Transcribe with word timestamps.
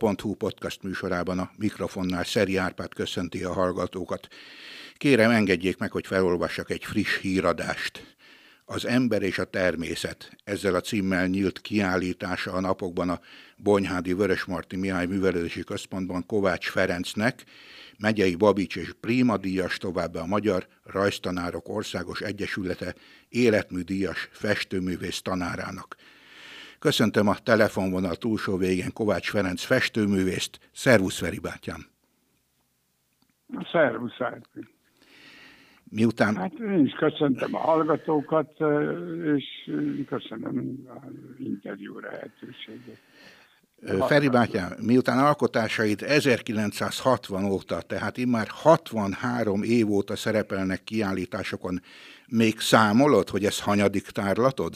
Teo.hu 0.00 0.34
podcast 0.34 0.82
műsorában 0.82 1.38
a 1.38 1.50
mikrofonnál 1.56 2.24
Szeri 2.24 2.56
Árpád 2.56 2.94
köszönti 2.94 3.44
a 3.44 3.52
hallgatókat. 3.52 4.28
Kérem, 4.96 5.30
engedjék 5.30 5.78
meg, 5.78 5.90
hogy 5.90 6.06
felolvassak 6.06 6.70
egy 6.70 6.84
friss 6.84 7.18
híradást. 7.18 8.16
Az 8.64 8.84
ember 8.84 9.22
és 9.22 9.38
a 9.38 9.44
természet 9.44 10.36
ezzel 10.44 10.74
a 10.74 10.80
címmel 10.80 11.26
nyílt 11.26 11.60
kiállítása 11.60 12.52
a 12.52 12.60
napokban 12.60 13.08
a 13.08 13.20
Bonyhádi 13.56 14.12
Vörösmarty 14.12 14.76
Mihály 14.76 15.06
Művelődési 15.06 15.64
Központban 15.64 16.26
Kovács 16.26 16.70
Ferencnek, 16.70 17.44
megyei 17.98 18.34
Babics 18.34 18.76
és 18.76 18.92
Prima 19.00 19.36
díjas, 19.36 19.76
továbbá 19.76 20.20
a 20.20 20.26
Magyar 20.26 20.66
Rajztanárok 20.84 21.68
Országos 21.68 22.20
Egyesülete 22.20 22.94
életműdíjas 23.28 24.28
festőművész 24.32 25.20
tanárának. 25.22 25.96
Köszöntöm 26.80 27.28
a 27.28 27.34
telefonvonal 27.34 28.16
túlsó 28.16 28.56
végén 28.56 28.92
Kovács 28.92 29.30
Ferenc 29.30 29.62
festőművészt. 29.62 30.58
Szervusz, 30.72 31.18
Feri 31.18 31.38
bátyám! 31.38 31.86
Szervusz, 33.72 34.20
Árpi! 34.20 34.68
Miután... 35.84 36.36
Hát 36.36 36.52
én 36.52 36.84
is 36.84 36.92
köszöntöm 36.92 37.54
a 37.54 37.58
hallgatókat, 37.58 38.52
és 39.36 39.70
köszönöm 40.08 40.88
az 40.88 41.12
interjú 41.38 41.98
lehetőséget. 41.98 42.98
Feri 44.06 44.28
bátyám, 44.28 44.72
miután 44.86 45.18
alkotásait 45.18 46.02
1960 46.02 47.44
óta, 47.44 47.80
tehát 47.80 48.16
immár 48.16 48.46
63 48.48 49.62
év 49.62 49.90
óta 49.90 50.16
szerepelnek 50.16 50.84
kiállításokon, 50.84 51.80
még 52.28 52.58
számolod, 52.58 53.28
hogy 53.28 53.44
ez 53.44 53.60
hanyadik 53.60 54.02
tárlatod? 54.02 54.74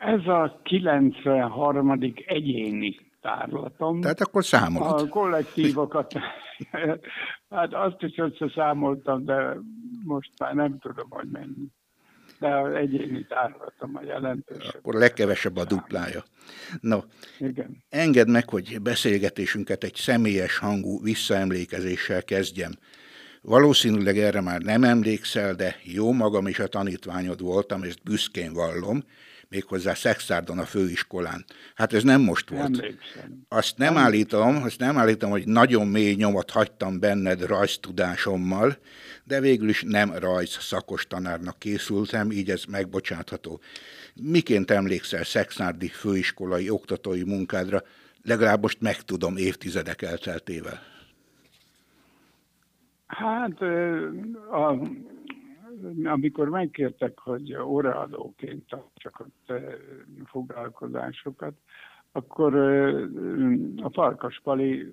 Ez 0.00 0.26
a 0.26 0.60
93. 0.62 2.00
egyéni 2.26 2.96
tárlatom. 3.20 4.00
Tehát 4.00 4.20
akkor 4.20 4.44
számolod. 4.44 5.00
A 5.00 5.08
kollektívokat, 5.08 6.12
hát 7.50 7.74
azt 7.74 8.02
is 8.02 8.16
összeszámoltam, 8.16 9.24
de 9.24 9.56
most 10.04 10.30
már 10.38 10.54
nem 10.54 10.78
tudom, 10.78 11.10
hogy 11.10 11.28
mennyi. 11.32 11.66
De 12.38 12.54
az 12.54 12.72
egyéni 12.72 13.26
tárlatom 13.26 13.96
a 13.96 14.02
jelentősebb. 14.02 14.74
Akkor 14.78 14.94
legkevesebb 14.94 15.56
a 15.56 15.64
duplája. 15.64 16.22
No, 16.80 16.98
Igen. 17.38 17.84
engedd 17.88 18.28
meg, 18.28 18.48
hogy 18.48 18.82
beszélgetésünket 18.82 19.84
egy 19.84 19.94
személyes 19.94 20.58
hangú 20.58 21.02
visszaemlékezéssel 21.02 22.24
kezdjem. 22.24 22.72
Valószínűleg 23.42 24.18
erre 24.18 24.40
már 24.40 24.60
nem 24.60 24.84
emlékszel, 24.84 25.54
de 25.54 25.76
jó 25.84 26.12
magam 26.12 26.46
is 26.46 26.58
a 26.58 26.66
tanítványod 26.66 27.42
voltam, 27.42 27.82
ezt 27.82 28.02
büszkén 28.02 28.52
vallom, 28.52 29.02
méghozzá 29.50 29.94
Szexárdon 29.94 30.58
a 30.58 30.64
főiskolán. 30.64 31.44
Hát 31.74 31.92
ez 31.92 32.02
nem 32.02 32.20
most 32.20 32.48
volt. 32.48 32.64
Emlékszem. 32.64 33.42
Azt 33.48 33.78
nem 33.78 33.96
állítom, 33.96 34.62
azt 34.62 34.78
nem 34.78 34.98
állítom, 34.98 35.30
hogy 35.30 35.46
nagyon 35.46 35.86
mély 35.86 36.14
nyomot 36.14 36.50
hagytam 36.50 36.98
benned 36.98 37.46
rajztudásommal, 37.46 38.78
de 39.24 39.40
végül 39.40 39.68
is 39.68 39.82
nem 39.86 40.12
rajz 40.14 40.58
szakos 40.60 41.06
tanárnak 41.06 41.58
készültem, 41.58 42.30
így 42.30 42.50
ez 42.50 42.64
megbocsátható. 42.64 43.60
Miként 44.22 44.70
emlékszel 44.70 45.24
Szexárdi 45.24 45.88
főiskolai 45.88 46.70
oktatói 46.70 47.24
munkádra, 47.24 47.82
legalább 48.22 48.62
most 48.62 48.80
megtudom 48.80 49.36
évtizedek 49.36 50.02
elteltével? 50.02 50.82
Hát 53.06 53.62
a, 54.50 54.80
amikor 56.04 56.48
megkértek, 56.48 57.18
hogy 57.18 57.56
óraadóként 57.56 58.64
csak 58.94 59.20
ott 59.20 59.52
foglalkozásokat, 60.24 61.54
akkor 62.12 62.54
a 63.82 63.90
Farkas 63.92 64.40
Pali 64.42 64.92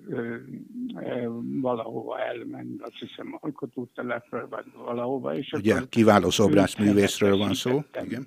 valahova 1.60 2.18
elment, 2.20 2.82
azt 2.82 2.98
hiszem 2.98 3.38
alkotótelepről, 3.40 4.48
vagy 4.48 4.64
valahova. 4.84 5.36
És 5.36 5.52
Ugye 5.52 5.74
kiváló 5.88 6.30
szobrászművészről 6.30 7.36
van 7.36 7.54
szó. 7.54 7.80
Igen. 8.02 8.26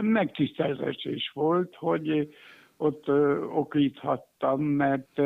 Megtiszteltetés 0.00 1.30
volt, 1.34 1.74
hogy 1.74 2.34
ott 2.76 3.08
okíthattam, 3.54 4.62
mert 4.62 5.20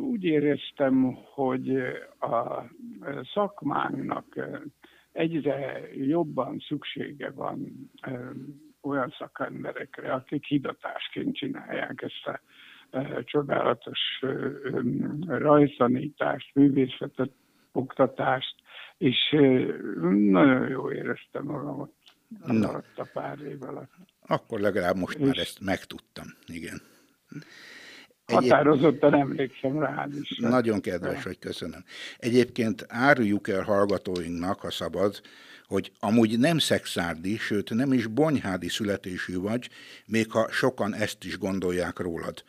úgy 0.00 0.24
éreztem, 0.24 1.18
hogy 1.34 1.76
a 2.20 2.62
szakmánknak 3.34 4.26
egyre 5.12 5.88
jobban 5.94 6.58
szüksége 6.68 7.30
van 7.30 7.90
olyan 8.82 9.14
szakemberekre, 9.18 10.12
akik 10.12 10.44
hidatásként 10.44 11.36
csinálják 11.36 12.02
ezt 12.02 12.26
a 12.26 12.40
csodálatos 13.24 13.98
rajztanítást, 15.26 16.54
művészetet, 16.54 17.30
oktatást, 17.72 18.54
és 18.98 19.36
nagyon 20.30 20.68
jól 20.68 20.92
éreztem 20.92 21.44
magam 21.44 21.80
ott 21.80 21.98
alatt 22.46 22.98
a 22.98 23.08
pár 23.12 23.40
év 23.40 23.62
alatt. 23.62 23.92
Akkor 24.26 24.60
legalább 24.60 24.96
most 24.96 25.18
és... 25.18 25.26
már 25.26 25.38
ezt 25.38 25.60
megtudtam, 25.60 26.26
igen. 26.46 26.80
Határozottan 28.30 29.14
emlékszem 29.14 29.78
rá 29.78 30.06
is. 30.20 30.38
Nagyon 30.38 30.80
kedves, 30.80 31.22
hogy 31.22 31.38
köszönöm. 31.38 31.84
Egyébként 32.18 32.84
áruljuk 32.88 33.48
el 33.48 33.62
hallgatóinknak, 33.62 34.60
ha 34.60 34.70
szabad, 34.70 35.20
hogy 35.66 35.92
amúgy 36.00 36.38
nem 36.38 36.58
szexárdi, 36.58 37.36
sőt 37.36 37.74
nem 37.74 37.92
is 37.92 38.06
bonyhádi 38.06 38.68
születésű 38.68 39.38
vagy, 39.38 39.68
még 40.06 40.30
ha 40.30 40.50
sokan 40.50 40.94
ezt 40.94 41.24
is 41.24 41.38
gondolják 41.38 41.98
rólad. 41.98 42.44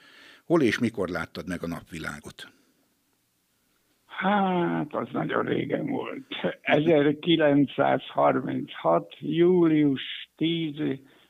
Hol 0.45 0.61
és 0.61 0.79
mikor 0.79 1.09
láttad 1.09 1.47
meg 1.47 1.63
a 1.63 1.67
napvilágot? 1.67 2.51
Hát, 4.05 4.93
az 4.93 5.07
nagyon 5.11 5.43
régen 5.43 5.85
volt. 5.85 6.25
1936. 6.61 9.15
július 9.19 10.29
10 10.35 10.75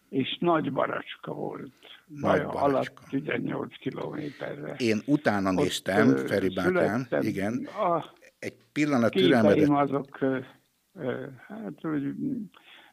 és 0.10 0.38
Nagy 0.40 0.72
Baracska 0.72 1.34
volt. 1.34 1.72
Nagy 2.16 2.42
alatt 2.46 3.00
18 3.10 3.78
kilométerre. 3.78 4.76
Én 4.78 5.02
utána 5.06 5.50
Ott 5.50 5.56
néztem, 5.56 6.16
Feri 6.16 6.54
Bátyám, 6.54 7.08
igen. 7.22 7.66
A 7.66 8.14
egy 8.40 8.56
pillanat 8.72 9.12
türelmedet. 9.12 9.70
azok, 9.70 10.18
hát 11.48 11.82
hogy 11.82 12.14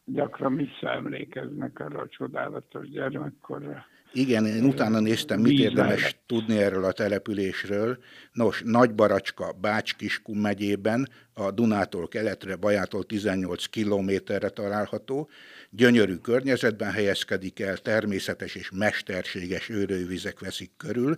gyakran 0.05 0.57
visszaemlékeznek 0.57 1.79
arra 1.79 2.01
a 2.01 2.09
csodálatos 2.09 2.89
gyermekkorra. 2.89 3.85
Igen, 4.13 4.47
én 4.47 4.65
utána 4.65 5.01
néztem, 5.01 5.41
mit 5.41 5.59
érdemes 5.59 6.17
tudni 6.27 6.59
erről 6.59 6.85
a 6.85 6.93
településről. 6.93 7.99
Nos, 8.33 8.63
Nagybaracska, 8.65 9.53
Bács-Kiskun 9.53 10.37
megyében, 10.37 11.09
a 11.35 11.51
Dunától 11.51 12.09
keletre, 12.09 12.57
Bajától 12.57 13.05
18 13.05 13.67
kilométerre 13.67 14.49
található. 14.49 15.29
Gyönyörű 15.71 16.15
környezetben 16.15 16.91
helyezkedik 16.91 17.61
el, 17.61 17.77
természetes 17.77 18.55
és 18.55 18.71
mesterséges 18.75 19.69
őrővizek 19.69 20.39
veszik 20.41 20.71
körül. 20.77 21.17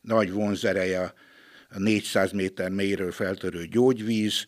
Nagy 0.00 0.32
vonzereje 0.32 1.14
a 1.70 1.78
400 1.78 2.32
méter 2.32 2.70
mélyről 2.70 3.12
feltörő 3.12 3.66
gyógyvíz, 3.66 4.46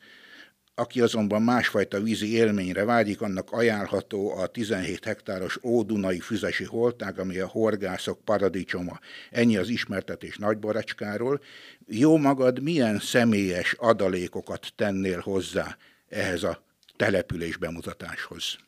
aki 0.78 1.00
azonban 1.00 1.42
másfajta 1.42 2.00
vízi 2.00 2.32
élményre 2.34 2.84
vágyik, 2.84 3.20
annak 3.20 3.50
ajánlható 3.50 4.30
a 4.36 4.46
17 4.46 5.04
hektáros 5.04 5.58
Ódunai 5.64 6.20
füzesi 6.20 6.64
holtág, 6.64 7.18
ami 7.18 7.38
a 7.38 7.46
horgászok 7.46 8.18
paradicsoma. 8.24 8.98
Ennyi 9.30 9.56
az 9.56 9.68
ismertetés 9.68 10.36
Nagybaracskáról. 10.36 11.40
Jó 11.86 12.16
magad, 12.16 12.62
milyen 12.62 12.98
személyes 12.98 13.72
adalékokat 13.78 14.72
tennél 14.76 15.20
hozzá 15.20 15.76
ehhez 16.08 16.42
a 16.42 16.62
település 16.96 17.56
bemutatáshoz? 17.56 18.58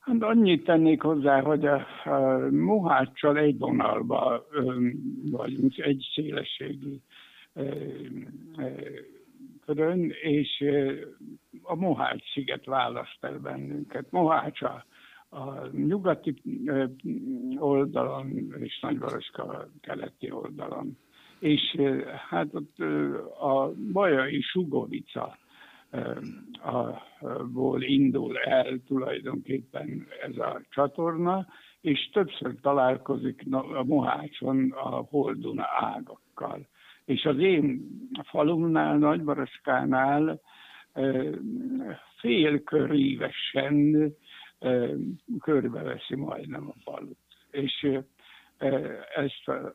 Hát 0.00 0.22
annyit 0.22 0.64
tennék 0.64 1.02
hozzá, 1.02 1.40
hogy 1.40 1.66
a, 1.66 1.86
a 2.04 2.50
Moháccsal 2.50 3.38
egy 3.38 3.58
vonalba 3.58 4.46
vagyunk, 5.30 5.78
egy 5.78 6.06
szélességi 6.14 7.02
körön, 9.66 10.12
és 10.22 10.64
a 11.62 11.74
Mohács 11.74 12.32
sziget 12.32 12.64
választ 12.64 13.18
el 13.24 13.38
bennünket. 13.38 14.10
Mohács 14.10 14.62
a, 14.62 14.84
a 15.28 15.66
nyugati 15.72 16.34
oldalon, 17.58 18.54
és 18.60 18.78
Nagyvaroska 18.80 19.42
a 19.42 19.68
keleti 19.80 20.30
oldalon. 20.30 20.98
És 21.38 21.80
hát 22.28 22.54
ott 22.54 22.78
a 23.40 23.72
Bajai 23.92 24.40
Sugovica 24.40 25.38
ból 27.52 27.82
indul 27.82 28.38
el 28.38 28.80
tulajdonképpen 28.86 30.06
ez 30.22 30.36
a 30.36 30.62
csatorna, 30.70 31.46
és 31.80 32.10
többször 32.12 32.60
találkozik 32.60 33.42
a 33.50 33.84
Mohácson 33.84 34.70
a 34.70 34.88
Holduna 34.88 35.66
ágakkal 35.68 36.66
és 37.06 37.24
az 37.24 37.38
én 37.38 37.88
falumnál, 38.22 38.98
Nagybaraskánál 38.98 40.40
félkörívesen 42.20 43.96
körbeveszi 45.40 46.16
majdnem 46.16 46.68
a 46.68 46.80
falut. 46.84 47.18
És 47.50 47.88
ezt 49.14 49.48
a 49.48 49.72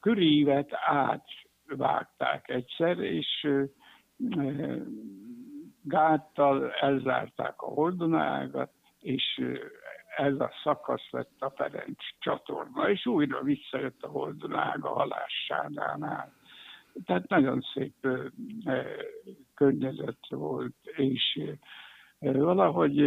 körívet 0.00 0.70
átvágták 0.72 2.48
egyszer, 2.48 2.98
és 2.98 3.48
gáttal 5.82 6.70
elzárták 6.70 7.62
a 7.62 7.66
holdonágat, 7.66 8.70
és 9.00 9.42
ez 10.16 10.40
a 10.40 10.50
szakasz 10.62 11.10
lett 11.10 11.36
a 11.38 11.50
Ferenc 11.50 11.98
csatorna, 12.18 12.90
és 12.90 13.06
újra 13.06 13.42
visszajött 13.42 14.02
a 14.02 14.08
holdonág 14.08 14.84
a 14.84 14.88
halássádánál. 14.88 16.37
Tehát 17.04 17.28
nagyon 17.28 17.60
szép 17.74 18.08
környezet 19.54 20.18
volt, 20.28 20.74
és 20.96 21.40
valahogy 22.20 23.00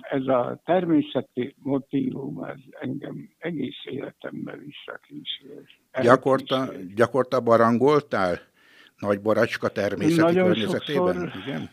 ez 0.00 0.26
a 0.26 0.60
természeti 0.64 1.54
motívum 1.58 2.44
ez 2.44 2.58
engem 2.70 3.28
egész 3.38 3.84
életemben 3.84 4.58
visszakísér. 4.58 5.62
Gyakorta, 6.02 6.68
gyakorta 6.94 7.40
barangoltál? 7.40 8.38
Nagy 8.98 9.20
baracska 9.20 9.68
természeti 9.68 10.20
nagyon 10.20 10.46
környezetében? 10.46 11.14
Sokszor, 11.14 11.42
Igen? 11.46 11.70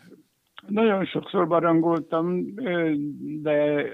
Nagyon 0.68 1.06
sokszor 1.06 1.48
barangoltam, 1.48 2.54
de 3.42 3.86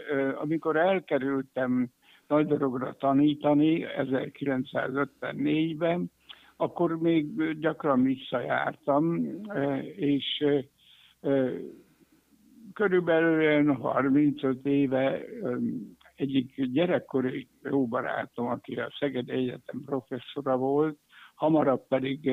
amikor 0.41 0.75
elkerültem 0.75 1.89
nagy 2.27 2.47
dologra 2.47 2.95
tanítani 2.99 3.85
1954-ben, 3.97 6.11
akkor 6.57 6.97
még 6.97 7.53
gyakran 7.59 8.03
visszajártam, 8.03 9.25
és 9.95 10.45
körülbelül 12.73 13.73
35 13.73 14.65
éve 14.65 15.21
egyik 16.15 16.65
gyerekkori 16.71 17.47
jó 17.63 17.87
barátom, 17.87 18.47
aki 18.47 18.75
a 18.75 18.93
Szeged 18.99 19.29
Egyetem 19.29 19.81
professzora 19.85 20.57
volt, 20.57 20.97
hamarabb 21.35 21.87
pedig 21.87 22.31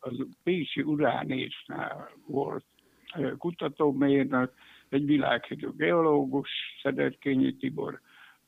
az 0.00 0.26
Pécsi 0.42 0.82
Uránésnál 0.82 2.10
volt 2.26 2.64
kutatómérnök, 3.38 4.52
egy 4.88 5.04
világhírű 5.04 5.68
geológus, 5.76 6.50
Szederkényi 6.82 7.56
Tibor. 7.56 8.00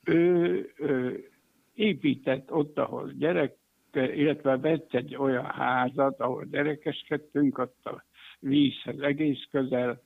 Ő 0.04 0.68
épített 1.74 2.52
ott, 2.52 2.78
ahol 2.78 3.12
gyerek, 3.12 3.56
illetve 3.92 4.58
vett 4.58 4.94
egy 4.94 5.16
olyan 5.16 5.44
házat, 5.44 6.20
ahol 6.20 6.44
gyerekeskedtünk, 6.44 7.58
ott 7.58 7.84
a 7.86 8.04
vízhez 8.40 8.98
egész 8.98 9.46
közel, 9.50 10.02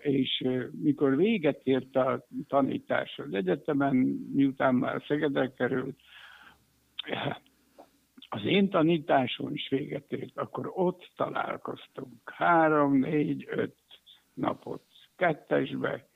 és 0.00 0.44
mikor 0.82 1.16
véget 1.16 1.60
ért 1.64 1.96
a 1.96 2.26
tanítás 2.48 3.18
az 3.18 3.34
egyetemen, 3.34 3.96
miután 4.32 4.74
már 4.74 5.02
Szegedre 5.06 5.52
került, 5.52 6.00
az 8.28 8.44
én 8.44 8.70
tanításon 8.70 9.52
is 9.52 9.68
véget 9.68 10.12
ért, 10.12 10.38
akkor 10.38 10.70
ott 10.74 11.10
találkoztunk 11.16 12.30
három, 12.30 12.98
négy, 12.98 13.44
öt 13.48 13.76
napot 14.34 14.82
kettesbe. 15.16 16.08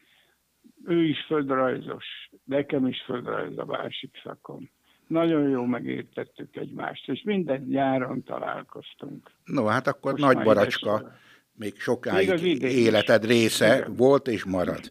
Ő 0.86 1.04
is 1.04 1.24
földrajzos, 1.26 2.04
nekem 2.44 2.86
is 2.86 3.02
földrajz 3.06 3.58
a 3.58 3.64
másik 3.64 4.20
szakon. 4.22 4.70
Nagyon 5.06 5.48
jó 5.48 5.64
megértettük 5.64 6.56
egymást, 6.56 7.08
és 7.08 7.22
minden 7.24 7.66
nyáron 7.68 8.22
találkoztunk. 8.22 9.30
No, 9.44 9.64
hát 9.64 9.86
akkor 9.86 10.12
Most 10.12 10.24
nagy 10.24 10.44
baracska 10.44 11.12
még 11.58 11.80
sokáig 11.80 12.42
még 12.42 12.62
életed 12.62 13.24
része 13.24 13.76
Igen. 13.76 13.94
volt 13.94 14.28
és 14.28 14.44
marad. 14.44 14.88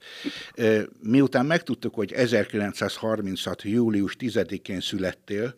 Miután 1.01 1.45
megtudtuk, 1.45 1.93
hogy 1.95 2.11
1936. 2.11 3.61
július 3.61 4.15
10-én 4.19 4.79
születtél, 4.79 5.55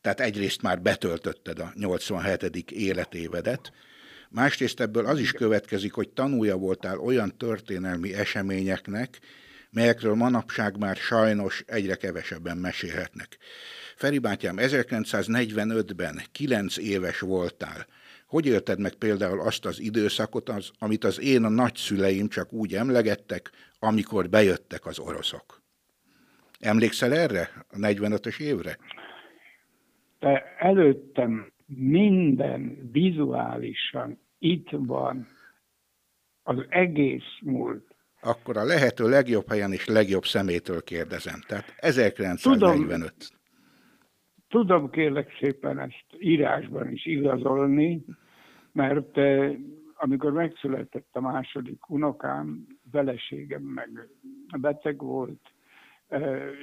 tehát 0.00 0.20
egyrészt 0.20 0.62
már 0.62 0.82
betöltötted 0.82 1.58
a 1.58 1.72
87. 1.74 2.70
életévedet, 2.70 3.72
másrészt 4.30 4.80
ebből 4.80 5.06
az 5.06 5.18
is 5.18 5.32
következik, 5.32 5.92
hogy 5.92 6.08
tanúja 6.08 6.56
voltál 6.56 6.98
olyan 6.98 7.36
történelmi 7.36 8.14
eseményeknek, 8.14 9.20
melyekről 9.74 10.14
manapság 10.14 10.78
már 10.78 10.96
sajnos 10.96 11.64
egyre 11.66 11.94
kevesebben 11.94 12.56
mesélhetnek. 12.56 13.38
Feri 13.96 14.18
bátyám, 14.18 14.56
1945-ben 14.58 16.20
9 16.32 16.78
éves 16.78 17.20
voltál. 17.20 17.86
Hogy 18.26 18.46
élted 18.46 18.78
meg 18.80 18.94
például 18.94 19.40
azt 19.40 19.64
az 19.64 19.80
időszakot, 19.80 20.48
az, 20.48 20.70
amit 20.78 21.04
az 21.04 21.20
én 21.20 21.44
a 21.44 21.48
nagyszüleim 21.48 22.28
csak 22.28 22.52
úgy 22.52 22.74
emlegettek, 22.74 23.50
amikor 23.78 24.28
bejöttek 24.28 24.86
az 24.86 24.98
oroszok? 24.98 25.62
Emlékszel 26.60 27.14
erre, 27.14 27.50
a 27.68 27.76
45-ös 27.76 28.40
évre? 28.40 28.78
de 30.24 30.56
előttem 30.58 31.52
minden 31.66 32.90
vizuálisan 32.92 34.18
itt 34.38 34.68
van 34.70 35.28
az 36.42 36.66
egész 36.68 37.38
múlt. 37.40 37.93
Akkor 38.24 38.56
a 38.56 38.64
lehető 38.64 39.08
legjobb 39.08 39.48
helyen 39.48 39.72
és 39.72 39.86
legjobb 39.86 40.24
szemétől 40.24 40.82
kérdezem. 40.82 41.40
Tehát 41.46 41.74
1945. 41.76 43.14
Tudom, 44.48 44.66
tudom 44.66 44.90
kérlek 44.90 45.36
szépen 45.40 45.78
ezt 45.78 46.06
írásban 46.18 46.90
is 46.90 47.06
igazolni, 47.06 48.04
mert 48.72 49.18
eh, 49.18 49.54
amikor 49.94 50.32
megszületett 50.32 51.08
a 51.12 51.20
második 51.20 51.90
unokám, 51.90 52.66
feleségem 52.90 53.62
meg 53.62 54.08
beteg 54.60 54.98
volt, 54.98 55.54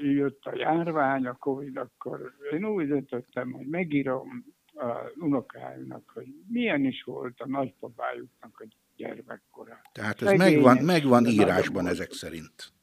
jött 0.01 0.45
a 0.45 0.55
járvány, 0.55 1.27
a 1.27 1.33
Covid, 1.33 1.77
akkor 1.77 2.33
én 2.51 2.65
úgy 2.65 2.87
döntöttem, 2.87 3.51
hogy 3.51 3.67
megírom 3.67 4.45
a 4.73 5.11
unokáimnak, 5.15 6.11
hogy 6.13 6.27
milyen 6.47 6.85
is 6.85 7.03
volt 7.03 7.39
a 7.39 7.47
nagypapájuknak 7.47 8.59
a 8.59 8.65
gyermekkora. 9.01 9.81
Tehát 9.91 10.21
ez 10.21 10.27
Szegényes, 10.27 10.53
megvan, 10.53 10.83
megvan 10.83 11.25
írásban 11.25 11.87
ezek 11.87 12.11
szerint. 12.11 12.73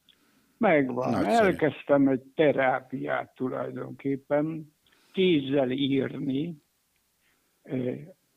Megvan. 0.59 1.11
Nagyszerű. 1.11 1.47
Elkezdtem 1.47 2.09
egy 2.09 2.23
terápiát 2.35 3.35
tulajdonképpen, 3.35 4.75
kézzel 5.13 5.71
írni 5.71 6.63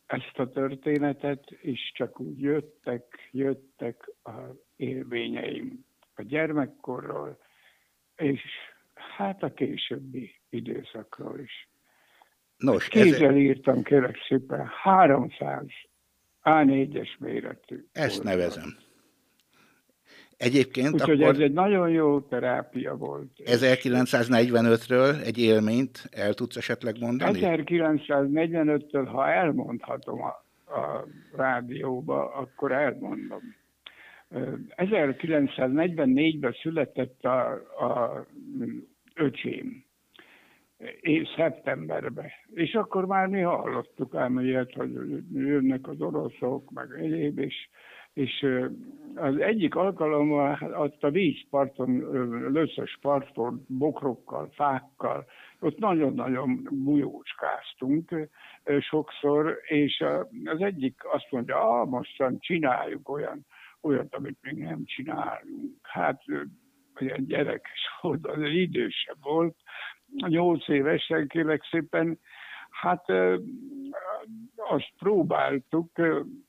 ezt 0.05 0.37
a 0.37 0.49
történetet, 0.49 1.51
és 1.51 1.91
csak 1.93 2.19
úgy 2.19 2.39
jöttek, 2.39 3.29
jöttek 3.31 4.11
a 4.23 4.31
élményeim 4.75 5.85
a 6.15 6.21
gyermekkorról, 6.21 7.37
és 8.15 8.41
hát 8.93 9.43
a 9.43 9.53
későbbi 9.53 10.35
időszakról 10.49 11.39
is. 11.39 11.69
Nos, 12.57 12.87
Kézzel 12.87 13.29
ez... 13.29 13.35
írtam, 13.35 13.83
kérek 13.83 14.17
szépen, 14.27 14.65
300 14.81 15.65
A4-es 16.43 17.17
méretű. 17.19 17.85
Ezt 17.91 18.23
volt. 18.23 18.27
nevezem. 18.27 18.77
Egyébként 20.37 20.93
Úgyhogy 20.93 21.21
akkor 21.21 21.33
ez 21.33 21.39
egy 21.39 21.53
nagyon 21.53 21.89
jó 21.89 22.21
terápia 22.21 22.95
volt. 22.95 23.31
1945-ről 23.45 25.25
egy 25.25 25.37
élményt 25.37 26.09
el 26.11 26.33
tudsz 26.33 26.55
esetleg 26.55 26.99
mondani? 26.99 27.39
1945-től, 27.41 29.07
ha 29.11 29.31
elmondhatom 29.31 30.21
a, 30.21 30.45
a 30.73 31.07
rádióba, 31.35 32.33
akkor 32.33 32.71
elmondom. 32.71 33.41
1944-ben 34.77 36.55
született 36.61 37.23
a, 37.23 37.51
a 37.85 38.25
öcsém, 39.15 39.85
és 41.01 41.27
szeptemberben. 41.35 42.25
És 42.53 42.73
akkor 42.73 43.05
már 43.05 43.27
mi 43.27 43.39
hallottuk 43.39 44.15
ám 44.15 44.39
ilyet, 44.39 44.73
hogy 44.73 44.91
jönnek 45.33 45.87
az 45.87 46.01
oroszok, 46.01 46.71
meg 46.71 46.87
egyéb, 46.99 47.39
és, 47.39 47.55
és 48.13 48.45
az 49.15 49.37
egyik 49.37 49.75
alkalommal 49.75 50.57
ott 50.73 51.03
a 51.03 51.09
vízparton, 51.09 51.97
löszös 52.51 52.97
parton, 53.01 53.65
bokrokkal, 53.67 54.49
fákkal, 54.53 55.25
ott 55.59 55.77
nagyon-nagyon 55.77 56.67
bujócskáztunk 56.71 58.29
sokszor, 58.79 59.57
és 59.67 60.03
az 60.43 60.61
egyik 60.61 61.01
azt 61.03 61.27
mondja, 61.29 61.79
ah, 61.79 61.87
mostan 61.89 62.39
csináljuk 62.39 63.09
olyan 63.09 63.45
olyat, 63.81 64.15
amit 64.15 64.37
még 64.41 64.57
nem 64.57 64.85
csinálunk. 64.85 65.77
Hát 65.81 66.23
olyan 67.01 67.25
gyerekes 67.25 67.99
volt, 68.01 68.27
az 68.27 68.41
idősebb 68.41 69.17
volt, 69.21 69.55
nyolc 70.27 70.67
évesen 70.67 71.27
kérlek 71.27 71.63
szépen, 71.71 72.19
hát 72.69 73.05
azt 74.55 74.91
próbáltuk, 74.97 75.91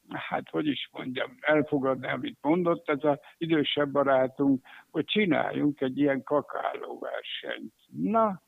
hát 0.09 0.49
hogy 0.51 0.67
is 0.67 0.89
mondjam, 0.93 1.37
elfogadni, 1.41 2.09
amit 2.09 2.39
mondott 2.41 2.89
ez 2.89 3.05
az 3.05 3.19
idősebb 3.39 3.91
barátunk, 3.91 4.65
hogy 4.91 5.05
csináljunk 5.05 5.81
egy 5.81 5.99
ilyen 5.99 6.25
versenyt. 7.01 7.75
Na, 7.87 8.43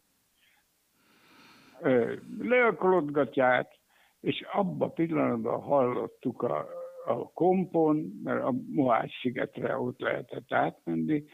le 2.39 2.67
a 2.67 2.75
kolodgatját, 2.75 3.79
és 4.21 4.47
abba 4.53 4.89
pillanatban 4.89 5.61
hallottuk 5.61 6.43
a 6.43 6.67
a 7.07 7.33
kompon, 7.33 8.21
mert 8.23 8.43
a 8.43 8.53
Mohács 8.71 9.21
szigetre 9.21 9.79
ott 9.79 10.01
lehetett 10.01 10.53
átmenni, 10.53 11.25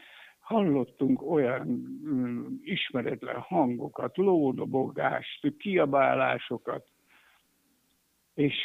hallottunk 0.51 1.31
olyan 1.31 1.67
mm, 1.67 2.45
ismeretlen 2.61 3.39
hangokat, 3.39 4.17
lódobogást, 4.17 5.57
kiabálásokat, 5.57 6.87
és 8.33 8.55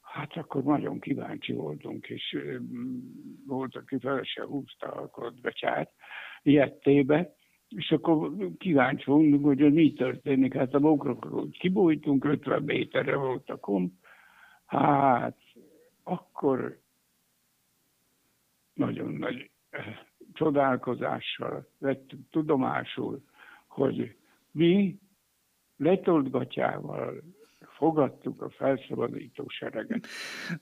hát 0.00 0.36
akkor 0.36 0.62
nagyon 0.62 1.00
kíváncsi 1.00 1.52
voltunk, 1.52 2.08
és 2.08 2.36
mm, 2.38 2.98
volt, 3.46 3.76
aki 3.76 3.98
fel 3.98 4.22
se 4.22 4.44
húzta 4.44 4.86
a 4.86 5.08
kodbecsát 5.08 5.92
ilyettébe, 6.42 7.34
és 7.68 7.90
akkor 7.90 8.32
kíváncsi 8.58 9.04
voltunk, 9.04 9.44
hogy 9.44 9.72
mi 9.72 9.92
történik. 9.92 10.54
Hát 10.54 10.74
a 10.74 10.78
bokrokról 10.78 11.48
kibújtunk, 11.50 12.24
50 12.24 12.62
méterre 12.62 13.16
volt 13.16 13.50
a 13.50 13.56
komp, 13.56 13.92
hát 14.66 15.38
akkor 16.02 16.80
nagyon 18.74 19.12
nagy 19.12 19.51
csodálkozással 20.32 21.68
vettük 21.78 22.20
tudomásul, 22.30 23.22
hogy 23.66 24.16
mi 24.50 24.98
letoltgatjával 25.76 27.22
fogadtuk 27.76 28.42
a 28.42 28.50
felszabadító 28.50 29.44
sereget. 29.48 30.06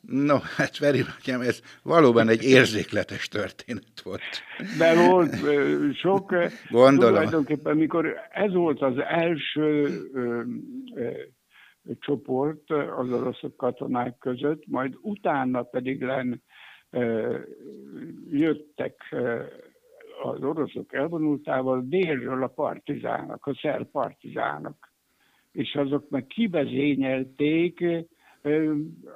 No, 0.00 0.36
hát 0.56 0.78
Veri 0.78 1.00
nekem 1.00 1.40
ez 1.40 1.62
valóban 1.82 2.28
egy 2.28 2.42
érzékletes 2.42 3.28
történet 3.28 4.00
volt. 4.02 4.22
De 4.78 5.08
volt 5.08 5.34
sok, 5.94 6.34
Gondolom. 6.70 7.14
tulajdonképpen 7.14 7.76
mikor 7.76 8.14
ez 8.30 8.52
volt 8.52 8.82
az 8.82 8.98
első 8.98 9.86
ö, 10.12 10.42
ö, 10.94 11.10
csoport 11.98 12.70
az 12.70 13.12
oroszok 13.12 13.56
katonák 13.56 14.18
között, 14.18 14.66
majd 14.66 14.94
utána 15.00 15.62
pedig 15.62 16.02
len 16.02 16.42
jöttek 18.30 19.14
az 20.22 20.42
oroszok 20.42 20.92
elvonultával 20.92 21.82
délről 21.86 22.42
a 22.42 22.46
partizánok, 22.46 23.46
a 23.46 23.54
szerb 23.54 23.90
partizánok 23.90 24.90
és 25.52 25.74
azok 25.74 26.10
meg 26.10 26.26
kivezényelték 26.26 27.84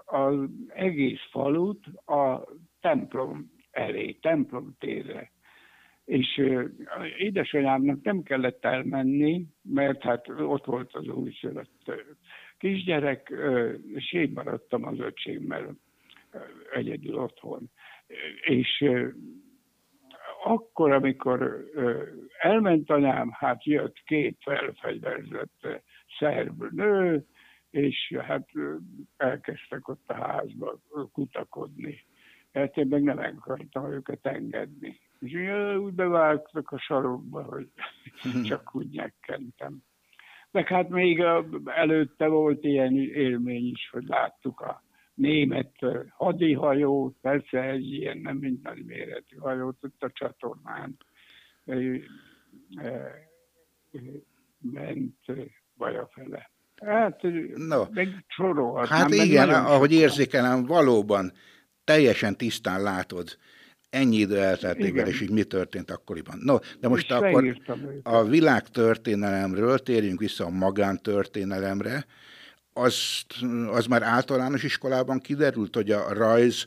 az 0.05 0.39
egész 0.69 1.21
falut 1.31 1.87
a 2.07 2.49
templom 2.81 3.51
elé, 3.71 4.13
templom 4.13 4.75
térre. 4.79 5.33
És 6.05 6.43
édesanyámnak 7.19 8.03
nem 8.03 8.23
kellett 8.23 8.65
elmenni, 8.65 9.47
mert 9.63 10.03
hát 10.03 10.29
ott 10.29 10.65
volt 10.65 10.95
az 10.95 11.09
újszülött 11.09 11.93
kisgyerek, 12.59 13.33
és 13.95 14.13
én 14.13 14.31
maradtam 14.35 14.85
az 14.85 14.99
öcsémmel 14.99 15.77
egyedül 16.73 17.19
otthon. 17.19 17.71
És 18.45 18.85
akkor, 20.45 20.93
amikor 20.93 21.65
elment 22.39 22.91
anyám, 22.91 23.31
hát 23.31 23.65
jött 23.65 23.97
két 24.05 24.39
felfegyverzett 24.41 25.83
szerb 26.19 26.63
nő, 26.71 27.27
és 27.71 28.15
hát 28.27 28.49
elkezdtek 29.17 29.89
ott 29.89 30.05
a 30.07 30.15
házba 30.15 30.79
kutakodni. 31.13 32.05
Hát 32.53 32.77
én 32.77 32.87
meg 32.87 33.03
nem 33.03 33.37
akartam 33.39 33.93
őket 33.93 34.27
engedni. 34.27 35.01
És 35.21 35.33
úgy 35.79 35.93
bevágtak 35.93 36.71
a 36.71 36.79
sarokba, 36.79 37.43
hogy 37.43 37.69
csak 38.49 38.75
úgy 38.75 38.89
nyekkentem. 38.89 39.83
Meg 40.51 40.69
hát 40.69 40.89
még 40.89 41.25
előtte 41.65 42.27
volt 42.27 42.65
ilyen 42.65 42.97
élmény 42.97 43.67
is, 43.67 43.89
hogy 43.91 44.05
láttuk 44.07 44.61
a 44.61 44.84
német 45.15 45.73
hadihajót, 46.09 47.17
persze 47.21 47.63
egy 47.63 47.93
ilyen 47.93 48.19
nem 48.19 48.37
minden 48.37 48.79
méretű 48.87 49.37
hajót 49.37 49.77
ott 49.83 50.03
a 50.03 50.11
csatornán 50.13 50.97
ment 54.59 55.15
fele. 56.11 56.51
Hát, 56.83 57.23
no. 57.55 57.85
meg 57.91 58.25
sorolhat. 58.27 58.89
Hát 58.89 59.11
igen, 59.11 59.49
ahogy 59.49 59.93
érzékelem, 59.93 60.65
valóban 60.65 61.33
teljesen 61.85 62.37
tisztán 62.37 62.83
látod, 62.83 63.39
ennyi 63.91 64.17
idő 64.17 64.39
eltelték 64.39 64.97
el, 64.97 65.07
és 65.07 65.21
így 65.21 65.31
mi 65.31 65.43
történt 65.43 65.91
akkoriban. 65.91 66.39
No, 66.43 66.57
de 66.81 66.89
most 66.89 67.05
és 67.05 67.11
akkor 67.11 67.57
a 68.03 68.25
világ 68.25 68.69
történelemről 68.69 69.79
térjünk 69.79 70.19
vissza 70.19 70.45
a 70.45 70.51
magántörténelemre. 70.51 72.05
Az, 72.75 73.25
az 73.71 73.87
már 73.87 74.03
általános 74.03 74.63
iskolában 74.63 75.19
kiderült, 75.19 75.75
hogy 75.75 75.91
a 75.91 76.13
rajz 76.13 76.67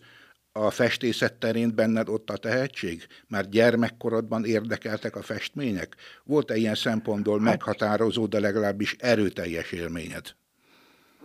a 0.52 0.70
festészet 0.70 1.34
terén 1.34 1.76
benned 1.76 2.10
ott 2.10 2.30
a 2.30 2.38
tehetség? 2.38 3.08
Már 3.30 3.50
gyermekkorodban 3.50 4.46
érdekeltek 4.46 5.16
a 5.16 5.22
festmények? 5.22 5.96
Volt-e 6.24 6.56
ilyen 6.56 6.76
szempontból 6.76 7.40
hát, 7.40 7.48
meghatározó, 7.48 8.26
de 8.26 8.40
legalábbis 8.40 8.96
erőteljes 9.00 9.72
élményed? 9.72 10.36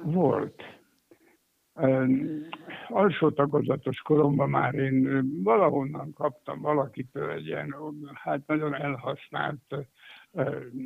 Volt. 0.02 0.62
alsó 2.88 3.30
tagozatos 3.30 3.98
koromban 3.98 4.50
már 4.50 4.74
én 4.74 5.22
valahonnan 5.42 6.12
kaptam 6.12 6.60
valakitől 6.60 7.30
egy 7.30 7.46
ilyen, 7.46 7.74
hát 8.14 8.46
nagyon 8.46 8.74
elhasznált 8.74 9.74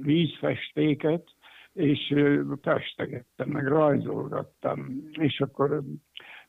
vízfestéket, 0.02 1.28
és 1.76 2.14
festegettem, 2.62 3.48
meg 3.48 3.66
rajzolgattam, 3.66 5.02
és 5.12 5.40
akkor 5.40 5.82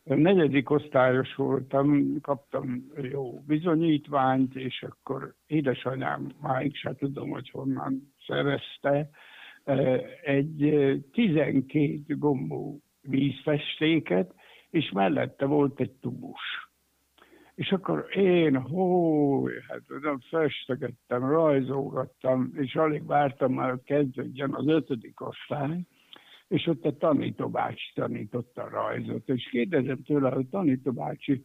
negyedik 0.03 0.69
osztályos 0.69 1.35
voltam, 1.35 2.15
kaptam 2.21 2.85
jó 3.01 3.39
bizonyítványt, 3.47 4.55
és 4.55 4.83
akkor 4.83 5.33
édesanyám, 5.47 6.31
máig 6.41 6.75
se 6.75 6.95
tudom, 6.95 7.29
hogy 7.29 7.49
honnan 7.49 8.13
szerezte, 8.27 9.09
egy 10.23 10.57
12 11.11 12.01
gombú 12.07 12.81
vízfestéket, 13.01 14.33
és 14.69 14.91
mellette 14.91 15.45
volt 15.45 15.79
egy 15.79 15.91
tubus. 15.91 16.66
És 17.57 17.71
akkor 17.71 18.05
én, 18.15 18.61
hó, 18.61 19.47
hát 19.47 19.81
nem 20.01 20.19
festegettem, 20.19 21.29
rajzolgattam, 21.29 22.51
és 22.55 22.75
alig 22.75 23.05
vártam 23.05 23.53
már, 23.53 23.69
hogy 23.69 23.83
kezdődjön 23.83 24.53
az 24.53 24.67
ötödik 24.67 25.21
osztály, 25.21 25.81
és 26.47 26.67
ott 26.67 26.85
a 26.85 26.97
tanítóbácsi 26.97 27.91
tanította 27.93 28.63
a 28.63 28.69
rajzot, 28.69 29.29
és 29.29 29.49
kérdezem 29.49 30.03
tőle, 30.03 30.29
hogy 30.29 30.47
tanítóbácsi, 30.47 31.43